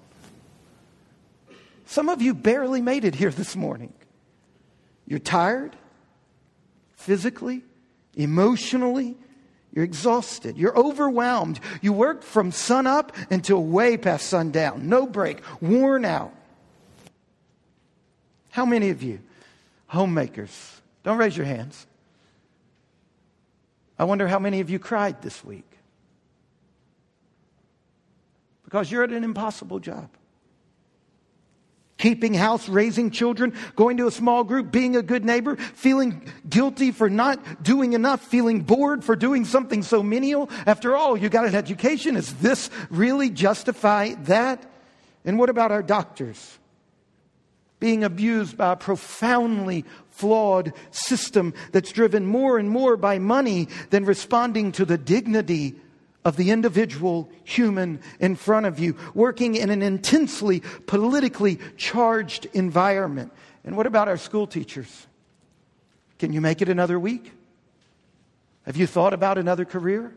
Some 1.91 2.07
of 2.07 2.21
you 2.21 2.33
barely 2.33 2.81
made 2.81 3.03
it 3.03 3.15
here 3.15 3.31
this 3.31 3.53
morning. 3.53 3.91
You're 5.05 5.19
tired, 5.19 5.75
physically, 6.93 7.63
emotionally. 8.15 9.17
You're 9.73 9.83
exhausted. 9.83 10.57
You're 10.57 10.77
overwhelmed. 10.79 11.59
You 11.81 11.91
work 11.91 12.23
from 12.23 12.53
sun 12.53 12.87
up 12.87 13.13
until 13.29 13.61
way 13.61 13.97
past 13.97 14.27
sundown. 14.27 14.87
No 14.87 15.05
break. 15.05 15.41
Worn 15.59 16.05
out. 16.05 16.33
How 18.51 18.65
many 18.65 18.89
of 18.91 19.03
you, 19.03 19.19
homemakers, 19.87 20.81
don't 21.03 21.17
raise 21.17 21.35
your 21.35 21.45
hands. 21.45 21.87
I 23.99 24.05
wonder 24.05 24.29
how 24.29 24.39
many 24.39 24.61
of 24.61 24.69
you 24.69 24.79
cried 24.79 25.21
this 25.21 25.43
week. 25.43 25.69
Because 28.63 28.89
you're 28.89 29.03
at 29.03 29.11
an 29.11 29.25
impossible 29.25 29.79
job 29.79 30.07
keeping 32.01 32.33
house, 32.33 32.67
raising 32.67 33.11
children, 33.11 33.53
going 33.75 33.95
to 33.97 34.07
a 34.07 34.11
small 34.11 34.43
group, 34.43 34.71
being 34.71 34.95
a 34.95 35.03
good 35.03 35.23
neighbor, 35.23 35.55
feeling 35.55 36.21
guilty 36.49 36.91
for 36.91 37.09
not 37.09 37.63
doing 37.63 37.93
enough, 37.93 38.21
feeling 38.21 38.61
bored 38.61 39.03
for 39.05 39.15
doing 39.15 39.45
something 39.45 39.83
so 39.83 40.01
menial. 40.01 40.49
After 40.65 40.95
all, 40.95 41.15
you 41.15 41.29
got 41.29 41.45
an 41.45 41.55
education. 41.55 42.17
Is 42.17 42.33
this 42.35 42.69
really 42.89 43.29
justify 43.29 44.15
that? 44.23 44.65
And 45.23 45.37
what 45.37 45.49
about 45.49 45.71
our 45.71 45.83
doctors? 45.83 46.57
Being 47.79 48.03
abused 48.03 48.57
by 48.57 48.73
a 48.73 48.75
profoundly 48.75 49.85
flawed 50.09 50.73
system 50.89 51.53
that's 51.71 51.91
driven 51.91 52.25
more 52.25 52.57
and 52.57 52.67
more 52.69 52.97
by 52.97 53.19
money 53.19 53.67
than 53.91 54.05
responding 54.05 54.71
to 54.73 54.85
the 54.85 54.97
dignity 54.97 55.75
of 56.23 56.37
the 56.37 56.51
individual 56.51 57.29
human 57.43 57.99
in 58.19 58.35
front 58.35 58.65
of 58.65 58.79
you, 58.79 58.95
working 59.13 59.55
in 59.55 59.69
an 59.69 59.81
intensely 59.81 60.61
politically 60.85 61.59
charged 61.77 62.45
environment. 62.53 63.33
And 63.63 63.75
what 63.75 63.87
about 63.87 64.07
our 64.07 64.17
school 64.17 64.47
teachers? 64.47 65.07
Can 66.19 66.33
you 66.33 66.41
make 66.41 66.61
it 66.61 66.69
another 66.69 66.99
week? 66.99 67.31
Have 68.65 68.77
you 68.77 68.85
thought 68.85 69.13
about 69.13 69.37
another 69.37 69.65
career? 69.65 70.13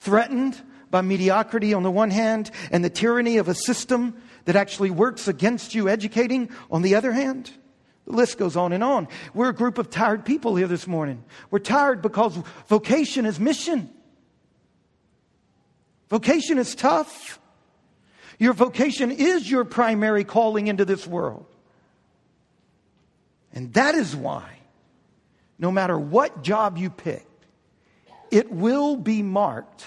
Threatened 0.00 0.60
by 0.90 1.02
mediocrity 1.02 1.72
on 1.72 1.84
the 1.84 1.90
one 1.90 2.10
hand 2.10 2.50
and 2.72 2.84
the 2.84 2.90
tyranny 2.90 3.36
of 3.36 3.48
a 3.48 3.54
system 3.54 4.20
that 4.46 4.56
actually 4.56 4.90
works 4.90 5.28
against 5.28 5.74
you 5.74 5.88
educating 5.88 6.50
on 6.70 6.82
the 6.82 6.96
other 6.96 7.12
hand? 7.12 7.50
The 8.06 8.12
list 8.12 8.38
goes 8.38 8.56
on 8.56 8.72
and 8.72 8.82
on. 8.82 9.06
We're 9.34 9.50
a 9.50 9.54
group 9.54 9.78
of 9.78 9.90
tired 9.90 10.24
people 10.24 10.56
here 10.56 10.66
this 10.66 10.88
morning. 10.88 11.22
We're 11.52 11.60
tired 11.60 12.02
because 12.02 12.36
vocation 12.66 13.26
is 13.26 13.38
mission. 13.38 13.88
Vocation 16.10 16.58
is 16.58 16.74
tough. 16.74 17.38
Your 18.38 18.52
vocation 18.52 19.12
is 19.12 19.48
your 19.48 19.64
primary 19.64 20.24
calling 20.24 20.66
into 20.66 20.84
this 20.84 21.06
world. 21.06 21.46
And 23.52 23.72
that 23.74 23.94
is 23.94 24.14
why, 24.14 24.58
no 25.58 25.70
matter 25.70 25.98
what 25.98 26.42
job 26.42 26.78
you 26.78 26.90
pick, 26.90 27.26
it 28.30 28.50
will 28.50 28.96
be 28.96 29.22
marked 29.22 29.86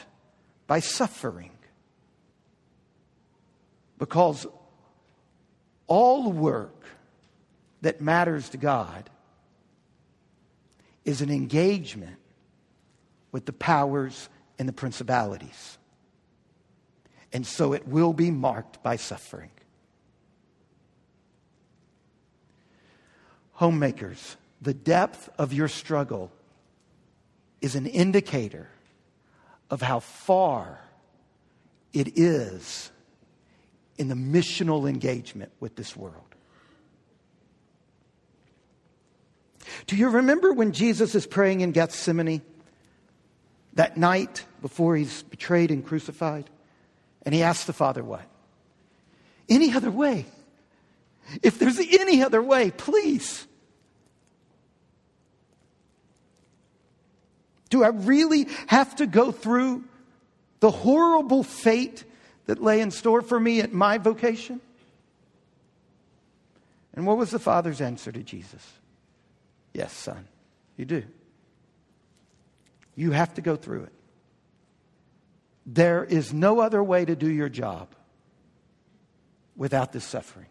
by 0.68 0.80
suffering. 0.80 1.52
Because 3.98 4.46
all 5.88 6.32
work 6.32 6.86
that 7.82 8.02
matters 8.02 8.50
to 8.50 8.58
God 8.58 9.10
is 11.06 11.22
an 11.22 11.30
engagement 11.30 12.18
with 13.32 13.46
the 13.46 13.54
powers 13.54 14.30
and 14.58 14.70
the 14.70 14.74
principalities 14.74 15.78
and 17.34 17.46
so 17.46 17.74
it 17.74 17.88
will 17.88 18.14
be 18.14 18.30
marked 18.30 18.82
by 18.84 18.96
suffering. 18.96 19.50
Homemakers, 23.54 24.38
the 24.62 24.74
depth 24.74 25.30
of 25.38 25.52
your 25.52 25.68
struggle 25.68 26.32
is 27.60 27.76
an 27.76 27.88
indicator 27.88 28.70
of 29.70 29.82
how 29.82 30.00
far 30.00 30.80
it 31.92 32.18
is 32.18 32.92
in 33.98 34.08
the 34.08 34.16
missional 34.16 34.88
engagement 34.88 35.52
with 35.60 35.76
this 35.76 35.96
world. 35.96 36.18
Do 39.88 39.96
you 39.96 40.10
remember 40.10 40.54
when 40.54 40.72
Jesus 40.72 41.16
is 41.16 41.26
praying 41.26 41.62
in 41.62 41.72
Gethsemane 41.72 42.42
that 43.74 43.98
night 43.98 44.46
before 44.62 44.96
he's 44.96 45.24
betrayed 45.24 45.72
and 45.72 45.86
crucified? 45.86 46.50
And 47.24 47.34
he 47.34 47.42
asked 47.42 47.68
the 47.68 47.74
Father, 47.74 48.04
What? 48.04 48.24
Any 49.50 49.74
other 49.74 49.92
way? 49.92 50.26
If 51.42 51.58
there's 51.60 51.80
any 51.80 52.22
other 52.22 52.42
way, 52.42 52.72
please. 52.72 53.48
Do 57.70 57.84
I 57.84 57.90
really 57.90 58.48
have 58.68 58.98
to 58.98 59.08
go 59.08 59.32
through 59.32 59.84
the 60.60 60.70
horrible 60.70 61.44
fate 61.44 62.04
that 62.46 62.62
lay 62.62 62.82
in 62.82 62.92
store 62.92 63.22
for 63.22 63.40
me 63.40 63.62
at 63.62 63.74
my 63.74 63.98
vocation? 63.98 64.62
And 66.94 67.08
what 67.08 67.18
was 67.18 67.32
the 67.32 67.40
father's 67.40 67.82
answer 67.82 68.12
to 68.12 68.22
Jesus? 68.22 68.64
Yes, 69.74 69.92
son, 69.92 70.28
you 70.78 70.86
do. 70.86 71.04
You 72.96 73.12
have 73.12 73.34
to 73.36 73.42
go 73.42 73.56
through 73.56 73.84
it. 73.84 73.94
There 75.66 76.04
is 76.04 76.34
no 76.34 76.60
other 76.60 76.84
way 76.84 77.06
to 77.06 77.16
do 77.16 77.30
your 77.30 77.50
job 77.50 77.90
without 79.56 79.92
this 79.92 80.04
suffering. 80.04 80.48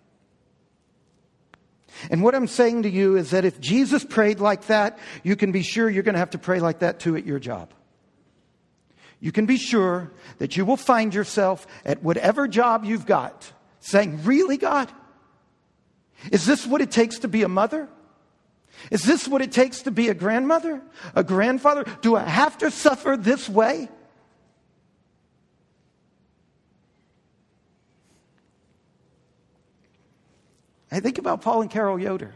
And 2.11 2.22
what 2.22 2.35
I'm 2.35 2.46
saying 2.46 2.85
to 2.85 2.90
you 2.90 3.16
is 3.16 3.31
that 3.31 3.44
if 3.44 3.61
Jesus 3.61 4.05
prayed 4.05 4.40
like 4.40 4.66
that, 4.66 4.98
you 5.22 5.37
can 5.37 5.53
be 5.53 5.62
sure 5.62 5.90
you're 5.90 6.03
going 6.03 6.14
to 6.14 6.18
have 6.18 6.31
to 6.31 6.38
pray 6.38 6.61
like 6.61 6.79
that 6.81 7.01
too 7.01 7.16
at 7.16 7.27
your 7.27 7.38
job. 7.38 7.72
You 9.20 9.31
can 9.31 9.46
be 9.46 9.57
sure 9.57 10.11
that 10.38 10.57
you 10.57 10.64
will 10.64 10.77
find 10.77 11.14
yourself 11.14 11.66
at 11.85 12.03
whatever 12.03 12.48
job 12.48 12.85
you've 12.85 13.07
got 13.07 13.53
saying, 13.81 14.25
Really, 14.25 14.57
God? 14.57 14.90
Is 16.31 16.46
this 16.46 16.66
what 16.66 16.81
it 16.81 16.90
takes 16.90 17.20
to 17.20 17.29
be 17.29 17.42
a 17.42 17.48
mother? 17.48 17.88
Is 18.90 19.03
this 19.03 19.29
what 19.29 19.42
it 19.42 19.53
takes 19.53 19.83
to 19.83 19.90
be 19.90 20.09
a 20.09 20.14
grandmother? 20.14 20.83
A 21.14 21.22
grandfather? 21.22 21.85
Do 22.01 22.16
I 22.16 22.25
have 22.25 22.59
to 22.59 22.70
suffer 22.70 23.16
this 23.16 23.48
way? 23.48 23.88
I 30.93 31.01
think 31.01 31.17
about 31.17 31.41
Paul 31.41 31.63
and 31.63 31.71
Carol 31.71 31.99
Yoder. 31.99 32.35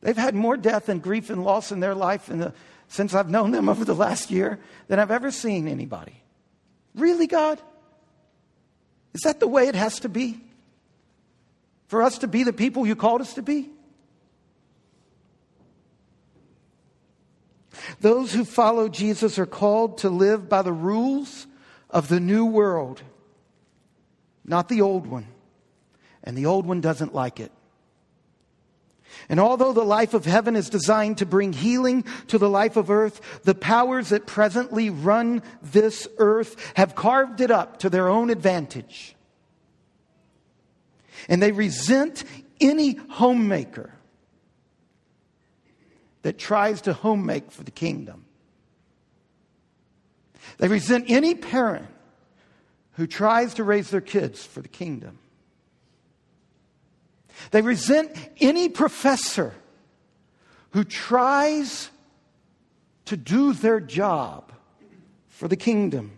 They've 0.00 0.16
had 0.16 0.34
more 0.34 0.56
death 0.56 0.88
and 0.88 1.02
grief 1.02 1.28
and 1.28 1.44
loss 1.44 1.70
in 1.72 1.80
their 1.80 1.94
life 1.94 2.30
in 2.30 2.38
the, 2.38 2.54
since 2.88 3.14
I've 3.14 3.28
known 3.28 3.50
them 3.50 3.68
over 3.68 3.84
the 3.84 3.94
last 3.94 4.30
year 4.30 4.58
than 4.88 4.98
I've 4.98 5.10
ever 5.10 5.30
seen 5.30 5.68
anybody. 5.68 6.22
Really, 6.94 7.26
God? 7.26 7.60
Is 9.12 9.22
that 9.22 9.40
the 9.40 9.48
way 9.48 9.68
it 9.68 9.74
has 9.74 10.00
to 10.00 10.08
be? 10.08 10.40
For 11.88 12.02
us 12.02 12.18
to 12.18 12.28
be 12.28 12.44
the 12.44 12.52
people 12.52 12.86
you 12.86 12.96
called 12.96 13.20
us 13.20 13.34
to 13.34 13.42
be? 13.42 13.68
Those 18.00 18.32
who 18.32 18.44
follow 18.44 18.88
Jesus 18.88 19.38
are 19.38 19.46
called 19.46 19.98
to 19.98 20.10
live 20.10 20.48
by 20.48 20.62
the 20.62 20.72
rules 20.72 21.46
of 21.90 22.08
the 22.08 22.20
new 22.20 22.46
world, 22.46 23.02
not 24.44 24.68
the 24.68 24.80
old 24.80 25.06
one 25.06 25.26
and 26.28 26.36
the 26.36 26.44
old 26.44 26.66
one 26.66 26.82
doesn't 26.82 27.14
like 27.14 27.40
it. 27.40 27.50
And 29.30 29.40
although 29.40 29.72
the 29.72 29.82
life 29.82 30.12
of 30.12 30.26
heaven 30.26 30.56
is 30.56 30.68
designed 30.68 31.18
to 31.18 31.26
bring 31.26 31.54
healing 31.54 32.04
to 32.26 32.36
the 32.36 32.50
life 32.50 32.76
of 32.76 32.90
earth, 32.90 33.40
the 33.44 33.54
powers 33.54 34.10
that 34.10 34.26
presently 34.26 34.90
run 34.90 35.42
this 35.62 36.06
earth 36.18 36.74
have 36.76 36.94
carved 36.94 37.40
it 37.40 37.50
up 37.50 37.78
to 37.78 37.88
their 37.88 38.10
own 38.10 38.28
advantage. 38.28 39.16
And 41.30 41.42
they 41.42 41.50
resent 41.50 42.24
any 42.60 42.92
homemaker 43.08 43.94
that 46.20 46.36
tries 46.36 46.82
to 46.82 46.92
homemake 46.92 47.50
for 47.50 47.64
the 47.64 47.70
kingdom. 47.70 48.26
They 50.58 50.68
resent 50.68 51.06
any 51.08 51.34
parent 51.34 51.86
who 52.92 53.06
tries 53.06 53.54
to 53.54 53.64
raise 53.64 53.88
their 53.88 54.02
kids 54.02 54.44
for 54.44 54.60
the 54.60 54.68
kingdom. 54.68 55.20
They 57.50 57.62
resent 57.62 58.16
any 58.40 58.68
professor 58.68 59.54
who 60.70 60.84
tries 60.84 61.90
to 63.06 63.16
do 63.16 63.52
their 63.52 63.80
job 63.80 64.52
for 65.28 65.48
the 65.48 65.56
kingdom. 65.56 66.12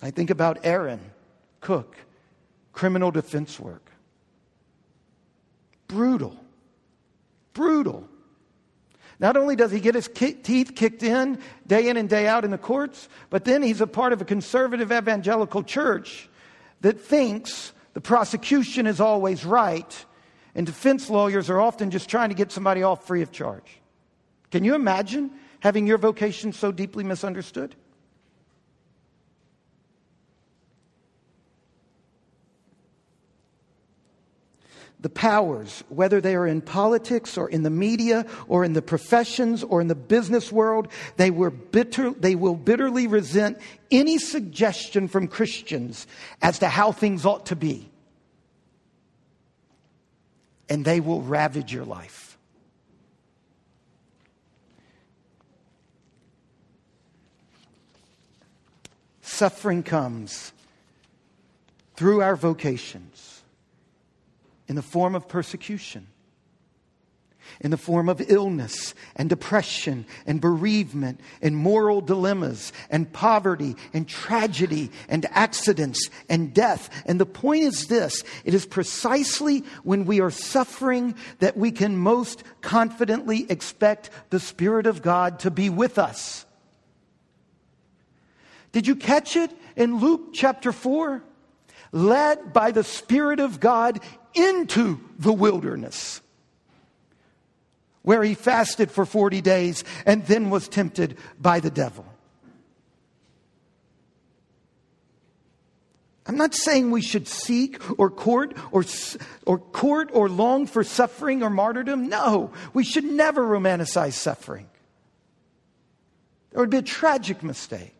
I 0.00 0.10
think 0.10 0.30
about 0.30 0.58
Aaron 0.64 1.00
Cook, 1.60 1.96
criminal 2.72 3.10
defense 3.10 3.58
work. 3.58 3.90
Brutal. 5.88 6.36
Brutal. 7.52 8.08
Not 9.18 9.36
only 9.36 9.56
does 9.56 9.70
he 9.70 9.80
get 9.80 9.94
his 9.94 10.08
teeth 10.08 10.72
kicked 10.74 11.02
in 11.02 11.38
day 11.66 11.88
in 11.88 11.96
and 11.96 12.08
day 12.08 12.26
out 12.26 12.44
in 12.44 12.50
the 12.50 12.58
courts, 12.58 13.08
but 13.30 13.44
then 13.44 13.62
he's 13.62 13.80
a 13.80 13.86
part 13.86 14.12
of 14.12 14.20
a 14.20 14.24
conservative 14.24 14.90
evangelical 14.90 15.62
church 15.62 16.28
that 16.80 17.00
thinks 17.00 17.72
the 17.94 18.00
prosecution 18.00 18.86
is 18.86 19.00
always 19.00 19.44
right 19.44 20.04
and 20.54 20.66
defense 20.66 21.10
lawyers 21.10 21.50
are 21.50 21.60
often 21.60 21.90
just 21.90 22.08
trying 22.08 22.28
to 22.28 22.34
get 22.34 22.52
somebody 22.52 22.82
off 22.82 23.06
free 23.06 23.22
of 23.22 23.32
charge. 23.32 23.80
Can 24.50 24.64
you 24.64 24.74
imagine 24.74 25.30
having 25.60 25.86
your 25.86 25.98
vocation 25.98 26.52
so 26.52 26.70
deeply 26.70 27.02
misunderstood? 27.02 27.74
The 35.04 35.10
powers, 35.10 35.84
whether 35.90 36.18
they 36.18 36.34
are 36.34 36.46
in 36.46 36.62
politics 36.62 37.36
or 37.36 37.46
in 37.50 37.62
the 37.62 37.68
media 37.68 38.24
or 38.48 38.64
in 38.64 38.72
the 38.72 38.80
professions 38.80 39.62
or 39.62 39.82
in 39.82 39.86
the 39.86 39.94
business 39.94 40.50
world, 40.50 40.88
they, 41.18 41.30
were 41.30 41.50
bitter, 41.50 42.10
they 42.12 42.34
will 42.34 42.54
bitterly 42.56 43.06
resent 43.06 43.58
any 43.90 44.16
suggestion 44.16 45.06
from 45.06 45.28
Christians 45.28 46.06
as 46.40 46.58
to 46.60 46.68
how 46.68 46.90
things 46.90 47.26
ought 47.26 47.44
to 47.46 47.54
be. 47.54 47.90
And 50.70 50.86
they 50.86 51.00
will 51.00 51.20
ravage 51.20 51.70
your 51.70 51.84
life. 51.84 52.38
Suffering 59.20 59.82
comes 59.82 60.54
through 61.94 62.22
our 62.22 62.36
vocations 62.36 63.33
in 64.68 64.76
the 64.76 64.82
form 64.82 65.14
of 65.14 65.28
persecution, 65.28 66.06
in 67.60 67.70
the 67.70 67.76
form 67.76 68.08
of 68.08 68.22
illness 68.30 68.94
and 69.16 69.28
depression 69.28 70.06
and 70.26 70.40
bereavement 70.40 71.20
and 71.42 71.56
moral 71.56 72.00
dilemmas 72.00 72.72
and 72.90 73.12
poverty 73.12 73.76
and 73.92 74.08
tragedy 74.08 74.90
and 75.08 75.26
accidents 75.30 76.08
and 76.28 76.54
death. 76.54 76.88
And 77.06 77.20
the 77.20 77.26
point 77.26 77.64
is 77.64 77.86
this 77.86 78.24
it 78.44 78.54
is 78.54 78.66
precisely 78.66 79.64
when 79.82 80.06
we 80.06 80.20
are 80.20 80.30
suffering 80.30 81.14
that 81.40 81.56
we 81.56 81.70
can 81.70 81.96
most 81.96 82.42
confidently 82.62 83.46
expect 83.50 84.10
the 84.30 84.40
Spirit 84.40 84.86
of 84.86 85.02
God 85.02 85.40
to 85.40 85.50
be 85.50 85.68
with 85.68 85.98
us. 85.98 86.46
Did 88.72 88.88
you 88.88 88.96
catch 88.96 89.36
it 89.36 89.52
in 89.76 89.98
Luke 89.98 90.30
chapter 90.32 90.72
4? 90.72 91.22
Led 91.92 92.52
by 92.52 92.72
the 92.72 92.82
Spirit 92.82 93.38
of 93.38 93.60
God 93.60 94.00
into 94.34 95.00
the 95.18 95.32
wilderness 95.32 96.20
where 98.02 98.22
he 98.22 98.34
fasted 98.34 98.90
for 98.90 99.06
40 99.06 99.40
days 99.40 99.82
and 100.04 100.24
then 100.26 100.50
was 100.50 100.68
tempted 100.68 101.16
by 101.40 101.60
the 101.60 101.70
devil. 101.70 102.04
I'm 106.26 106.36
not 106.36 106.54
saying 106.54 106.90
we 106.90 107.02
should 107.02 107.28
seek 107.28 107.98
or 107.98 108.10
court 108.10 108.56
or, 108.72 108.84
or 109.46 109.58
court 109.58 110.10
or 110.12 110.28
long 110.28 110.66
for 110.66 110.82
suffering 110.82 111.42
or 111.42 111.50
martyrdom. 111.50 112.08
No, 112.08 112.52
we 112.72 112.84
should 112.84 113.04
never 113.04 113.42
romanticize 113.42 114.14
suffering. 114.14 114.68
It 116.52 116.58
would 116.58 116.70
be 116.70 116.78
a 116.78 116.82
tragic 116.82 117.42
mistake. 117.42 117.93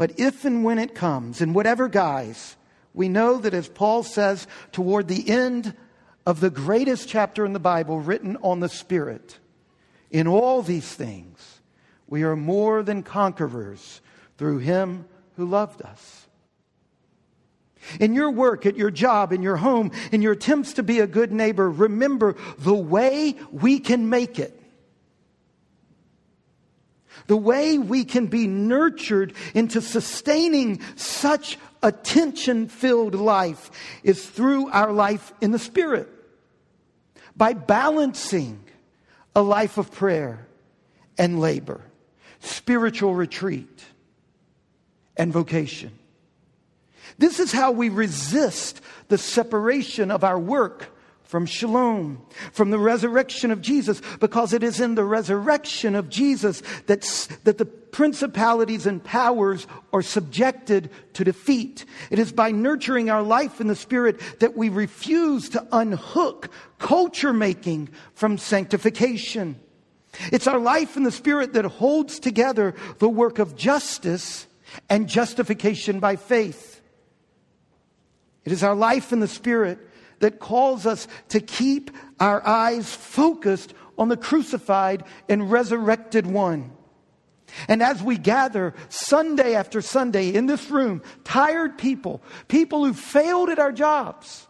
But 0.00 0.18
if 0.18 0.46
and 0.46 0.64
when 0.64 0.78
it 0.78 0.94
comes, 0.94 1.42
in 1.42 1.52
whatever 1.52 1.86
guise, 1.86 2.56
we 2.94 3.10
know 3.10 3.36
that 3.36 3.52
as 3.52 3.68
Paul 3.68 4.02
says 4.02 4.46
toward 4.72 5.08
the 5.08 5.28
end 5.28 5.74
of 6.24 6.40
the 6.40 6.48
greatest 6.48 7.06
chapter 7.06 7.44
in 7.44 7.52
the 7.52 7.58
Bible 7.58 8.00
written 8.00 8.38
on 8.38 8.60
the 8.60 8.70
Spirit, 8.70 9.38
in 10.10 10.26
all 10.26 10.62
these 10.62 10.90
things, 10.90 11.60
we 12.06 12.22
are 12.22 12.34
more 12.34 12.82
than 12.82 13.02
conquerors 13.02 14.00
through 14.38 14.60
him 14.60 15.04
who 15.36 15.44
loved 15.44 15.82
us. 15.82 16.26
In 18.00 18.14
your 18.14 18.30
work, 18.30 18.64
at 18.64 18.78
your 18.78 18.90
job, 18.90 19.34
in 19.34 19.42
your 19.42 19.56
home, 19.56 19.92
in 20.12 20.22
your 20.22 20.32
attempts 20.32 20.72
to 20.72 20.82
be 20.82 21.00
a 21.00 21.06
good 21.06 21.30
neighbor, 21.30 21.70
remember 21.70 22.36
the 22.56 22.72
way 22.72 23.36
we 23.52 23.78
can 23.78 24.08
make 24.08 24.38
it 24.38 24.59
the 27.26 27.36
way 27.36 27.78
we 27.78 28.04
can 28.04 28.26
be 28.26 28.46
nurtured 28.46 29.34
into 29.54 29.80
sustaining 29.80 30.80
such 30.96 31.58
a 31.82 31.92
tension 31.92 32.68
filled 32.68 33.14
life 33.14 33.70
is 34.02 34.24
through 34.26 34.68
our 34.70 34.92
life 34.92 35.32
in 35.40 35.50
the 35.50 35.58
Spirit. 35.58 36.08
By 37.36 37.52
balancing 37.52 38.62
a 39.34 39.42
life 39.42 39.78
of 39.78 39.90
prayer 39.90 40.46
and 41.16 41.40
labor, 41.40 41.80
spiritual 42.40 43.14
retreat 43.14 43.84
and 45.16 45.32
vocation. 45.32 45.92
This 47.18 47.40
is 47.40 47.52
how 47.52 47.72
we 47.72 47.88
resist 47.88 48.80
the 49.08 49.18
separation 49.18 50.10
of 50.10 50.24
our 50.24 50.38
work 50.38 50.88
from 51.30 51.46
shalom, 51.46 52.20
from 52.50 52.70
the 52.70 52.78
resurrection 52.78 53.52
of 53.52 53.62
Jesus, 53.62 54.02
because 54.18 54.52
it 54.52 54.64
is 54.64 54.80
in 54.80 54.96
the 54.96 55.04
resurrection 55.04 55.94
of 55.94 56.08
Jesus 56.08 56.60
that, 56.86 57.02
that 57.44 57.56
the 57.56 57.64
principalities 57.64 58.84
and 58.84 59.02
powers 59.04 59.68
are 59.92 60.02
subjected 60.02 60.90
to 61.12 61.22
defeat. 61.22 61.84
It 62.10 62.18
is 62.18 62.32
by 62.32 62.50
nurturing 62.50 63.10
our 63.10 63.22
life 63.22 63.60
in 63.60 63.68
the 63.68 63.76
Spirit 63.76 64.18
that 64.40 64.56
we 64.56 64.70
refuse 64.70 65.48
to 65.50 65.64
unhook 65.70 66.50
culture 66.80 67.32
making 67.32 67.90
from 68.14 68.36
sanctification. 68.36 69.54
It's 70.32 70.48
our 70.48 70.58
life 70.58 70.96
in 70.96 71.04
the 71.04 71.12
Spirit 71.12 71.52
that 71.52 71.64
holds 71.64 72.18
together 72.18 72.74
the 72.98 73.08
work 73.08 73.38
of 73.38 73.54
justice 73.54 74.48
and 74.88 75.08
justification 75.08 76.00
by 76.00 76.16
faith. 76.16 76.80
It 78.44 78.50
is 78.50 78.64
our 78.64 78.74
life 78.74 79.12
in 79.12 79.20
the 79.20 79.28
Spirit 79.28 79.78
that 80.20 80.38
calls 80.38 80.86
us 80.86 81.08
to 81.28 81.40
keep 81.40 81.90
our 82.18 82.46
eyes 82.46 82.94
focused 82.94 83.74
on 83.98 84.08
the 84.08 84.16
crucified 84.16 85.04
and 85.28 85.50
resurrected 85.50 86.26
one. 86.26 86.72
And 87.68 87.82
as 87.82 88.02
we 88.02 88.16
gather 88.16 88.74
Sunday 88.88 89.54
after 89.54 89.82
Sunday 89.82 90.32
in 90.32 90.46
this 90.46 90.70
room, 90.70 91.02
tired 91.24 91.76
people, 91.76 92.22
people 92.48 92.84
who 92.84 92.94
failed 92.94 93.50
at 93.50 93.58
our 93.58 93.72
jobs, 93.72 94.46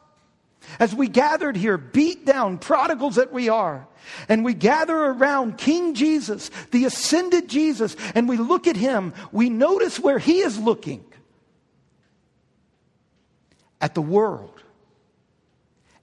as 0.79 0.95
we 0.95 1.09
gathered 1.09 1.57
here, 1.57 1.79
beat 1.79 2.27
down 2.27 2.59
prodigals 2.59 3.16
that 3.16 3.33
we 3.33 3.49
are, 3.49 3.89
and 4.29 4.45
we 4.45 4.55
gather 4.55 4.97
around 4.97 5.59
King 5.59 5.95
Jesus, 5.95 6.51
the 6.71 6.85
ascended 6.85 7.49
Jesus, 7.49 7.97
and 8.14 8.29
we 8.29 8.37
look 8.37 8.66
at 8.66 8.77
him, 8.77 9.14
we 9.33 9.49
notice 9.49 9.99
where 9.99 10.18
he 10.18 10.41
is 10.41 10.59
looking 10.59 11.05
at 13.81 13.95
the 13.95 14.03
world, 14.03 14.62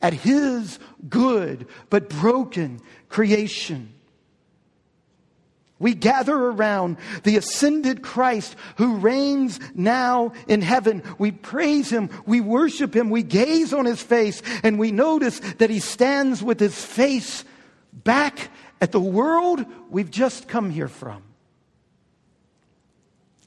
at 0.02 0.14
his 0.14 0.80
good 1.10 1.68
but 1.90 2.10
broken 2.10 2.80
creation. 3.10 3.94
We 5.80 5.94
gather 5.94 6.36
around 6.36 6.98
the 7.24 7.38
ascended 7.38 8.02
Christ 8.02 8.56
who 8.78 8.98
reigns 8.98 9.60
now 9.76 10.34
in 10.48 10.62
heaven. 10.62 11.04
We 11.20 11.32
praise 11.32 11.90
him, 11.90 12.10
we 12.26 12.42
worship 12.42 12.96
him, 12.96 13.12
we 13.12 13.22
gaze 13.22 13.74
on 13.74 13.86
his 13.86 14.02
face, 14.02 14.42
and 14.64 14.80
we 14.80 14.92
notice 14.92 15.40
that 15.60 15.70
he 15.70 15.80
stands 15.80 16.42
with 16.42 16.60
his 16.60 16.84
face 16.84 17.46
back 17.94 18.50
at 18.82 18.92
the 18.92 19.00
world 19.00 19.64
we've 19.90 20.10
just 20.10 20.48
come 20.48 20.72
here 20.72 20.88
from. 20.88 21.22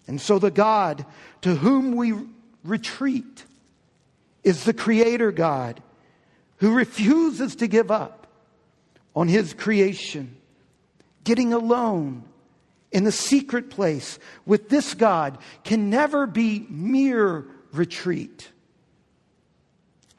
And 0.06 0.20
so 0.20 0.38
the 0.38 0.50
God 0.50 1.04
to 1.42 1.54
whom 1.54 1.96
we 1.96 2.14
retreat 2.64 3.44
is 4.44 4.64
the 4.64 4.74
Creator 4.74 5.32
God 5.32 5.82
who 6.60 6.74
refuses 6.74 7.56
to 7.56 7.66
give 7.66 7.90
up 7.90 8.26
on 9.16 9.28
his 9.28 9.52
creation 9.54 10.36
getting 11.24 11.52
alone 11.52 12.24
in 12.92 13.04
the 13.04 13.12
secret 13.12 13.70
place 13.70 14.18
with 14.46 14.68
this 14.68 14.94
God 14.94 15.38
can 15.64 15.90
never 15.90 16.26
be 16.26 16.66
mere 16.68 17.46
retreat. 17.72 18.50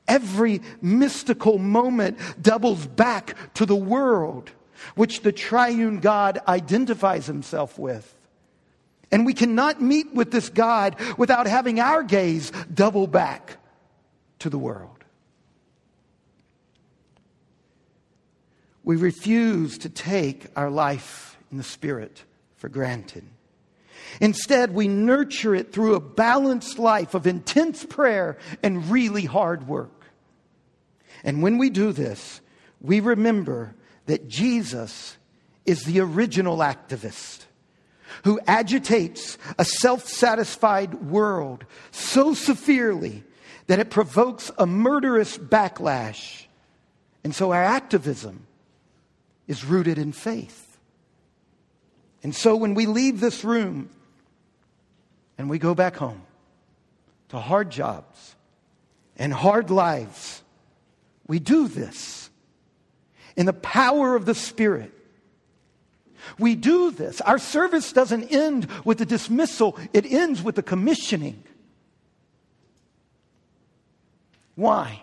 Every 0.08 0.62
mystical 0.82 1.58
moment 1.58 2.18
doubles 2.42 2.86
back 2.86 3.54
to 3.56 3.66
the 3.66 3.76
world 3.76 4.52
which 4.96 5.22
the 5.22 5.32
triune 5.32 6.00
God 6.00 6.39
identifies 6.48 7.28
himself 7.28 7.78
with. 7.78 8.16
And 9.12 9.26
we 9.26 9.34
cannot 9.34 9.82
meet 9.82 10.14
with 10.14 10.32
this 10.32 10.50
God 10.50 10.96
without 11.18 11.46
having 11.46 11.80
our 11.80 12.04
gaze 12.04 12.52
double 12.74 13.08
back 13.08 13.58
to 14.39 14.50
the 14.50 14.58
world. 14.58 15.01
We 18.84 18.96
refuse 18.96 19.78
to 19.80 19.90
take 19.90 20.48
our 20.56 20.70
life 20.70 21.38
in 21.52 21.58
the 21.58 21.64
Spirit 21.64 22.24
for 22.56 22.70
granted. 22.70 23.26
Instead, 24.20 24.74
we 24.74 24.88
nurture 24.88 25.56
it 25.56 25.72
through 25.72 25.96
a 25.96 26.00
balanced 26.00 26.80
life 26.80 27.14
of 27.14 27.28
intense 27.28 27.86
prayer 27.86 28.38
and 28.64 28.90
really 28.90 29.26
hard 29.26 29.68
work. 29.68 30.06
And 31.24 31.42
when 31.44 31.58
we 31.58 31.70
do 31.70 31.92
this, 31.92 32.42
we 32.80 33.00
remember 33.00 33.76
that 34.08 34.28
Jesus 34.28 35.18
is 35.66 35.84
the 35.84 36.00
original 36.00 36.58
activist 36.58 37.46
who 38.24 38.40
agitates 38.48 39.38
a 39.58 39.66
self 39.66 40.08
satisfied 40.08 40.96
world 40.96 41.66
so 41.92 42.34
severely 42.34 43.24
that 43.68 43.80
it 43.80 43.90
provokes 43.90 44.52
a 44.58 44.66
murderous 44.66 45.38
backlash. 45.38 46.46
And 47.24 47.34
so 47.34 47.52
our 47.52 47.64
activism 47.64 48.46
is 49.52 49.66
rooted 49.66 49.97
in 49.97 50.14
faith. 50.14 50.78
And 52.24 52.34
so 52.34 52.56
when 52.56 52.74
we 52.74 52.86
leave 52.86 53.20
this 53.20 53.43
room 53.43 53.89
and 55.38 55.49
we 55.49 55.60
go 55.60 55.76
back 55.76 55.97
home 55.97 56.22
to 57.28 57.38
hard 57.38 57.70
jobs 57.70 58.36
and 59.18 59.34
hard 59.34 59.70
lives, 59.70 60.41
we 61.28 61.39
do 61.39 61.68
this 61.68 62.30
in 63.36 63.45
the 63.45 63.52
power 63.52 64.16
of 64.16 64.26
the 64.26 64.34
Spirit. 64.34 64.93
We 66.39 66.56
do 66.56 66.89
this. 66.89 67.20
Our 67.20 67.38
service 67.38 67.91
doesn't 67.91 68.32
end 68.32 68.70
with 68.86 68.99
the 68.99 69.06
dismissal, 69.06 69.78
it 69.91 70.10
ends 70.10 70.41
with 70.41 70.56
the 70.56 70.64
commissioning. 70.64 71.43
Why? 74.56 75.02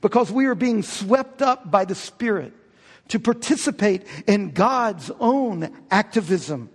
Because 0.00 0.32
we 0.32 0.46
are 0.46 0.54
being 0.54 0.82
swept 0.82 1.42
up 1.42 1.70
by 1.70 1.84
the 1.84 1.94
Spirit 1.94 2.54
to 3.08 3.18
participate 3.18 4.06
in 4.26 4.50
God's 4.50 5.10
own 5.18 5.70
activism. 5.90 6.70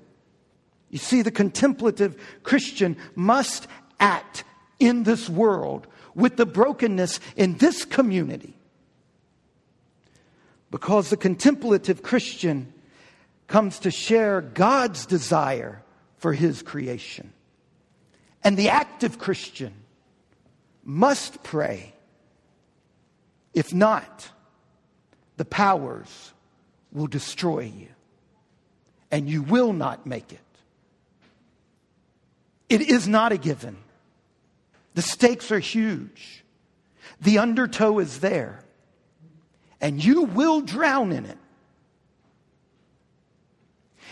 You 0.90 1.00
see, 1.00 1.22
the 1.22 1.32
contemplative 1.32 2.22
Christian 2.44 2.98
must 3.16 3.68
act 4.00 4.44
in 4.80 5.04
this 5.04 5.30
world 5.30 5.88
with 6.16 6.38
the 6.38 6.46
brokenness 6.46 7.20
in 7.36 7.58
this 7.58 7.86
community. 7.86 8.56
Because 10.70 11.10
the 11.10 11.18
contemplative 11.18 12.04
Christian 12.04 12.74
comes 13.48 13.80
to 13.80 13.92
share 13.92 14.42
God's 14.42 15.06
desire 15.06 15.84
for 16.18 16.34
his 16.34 16.62
creation. 16.62 17.32
And 18.44 18.58
the 18.58 18.70
active 18.70 19.20
Christian 19.20 19.74
must 20.84 21.44
pray. 21.44 21.94
If 23.54 23.74
not, 23.74 24.30
the 25.44 25.50
powers 25.50 26.32
will 26.94 27.08
destroy 27.08 27.64
you, 27.78 27.90
and 29.12 29.30
you 29.30 29.42
will 29.42 29.74
not 29.74 30.06
make 30.06 30.32
it. 30.32 30.40
It 32.70 32.80
is 32.80 33.10
not 33.10 33.34
a 33.34 33.38
given. 33.38 33.76
The 34.94 35.02
stakes 35.02 35.52
are 35.52 35.60
huge. 35.60 36.46
The 37.20 37.40
undertow 37.40 38.00
is 38.00 38.22
there, 38.22 38.64
and 39.82 40.02
you 40.02 40.22
will 40.24 40.62
drown 40.62 41.12
in 41.12 41.26
it 41.26 41.38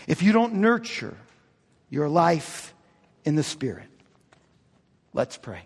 if 0.06 0.22
you 0.22 0.32
don't 0.32 0.56
nurture 0.56 1.16
your 1.88 2.10
life 2.10 2.74
in 3.24 3.36
the 3.36 3.42
Spirit. 3.42 3.88
Let's 5.14 5.38
pray. 5.38 5.62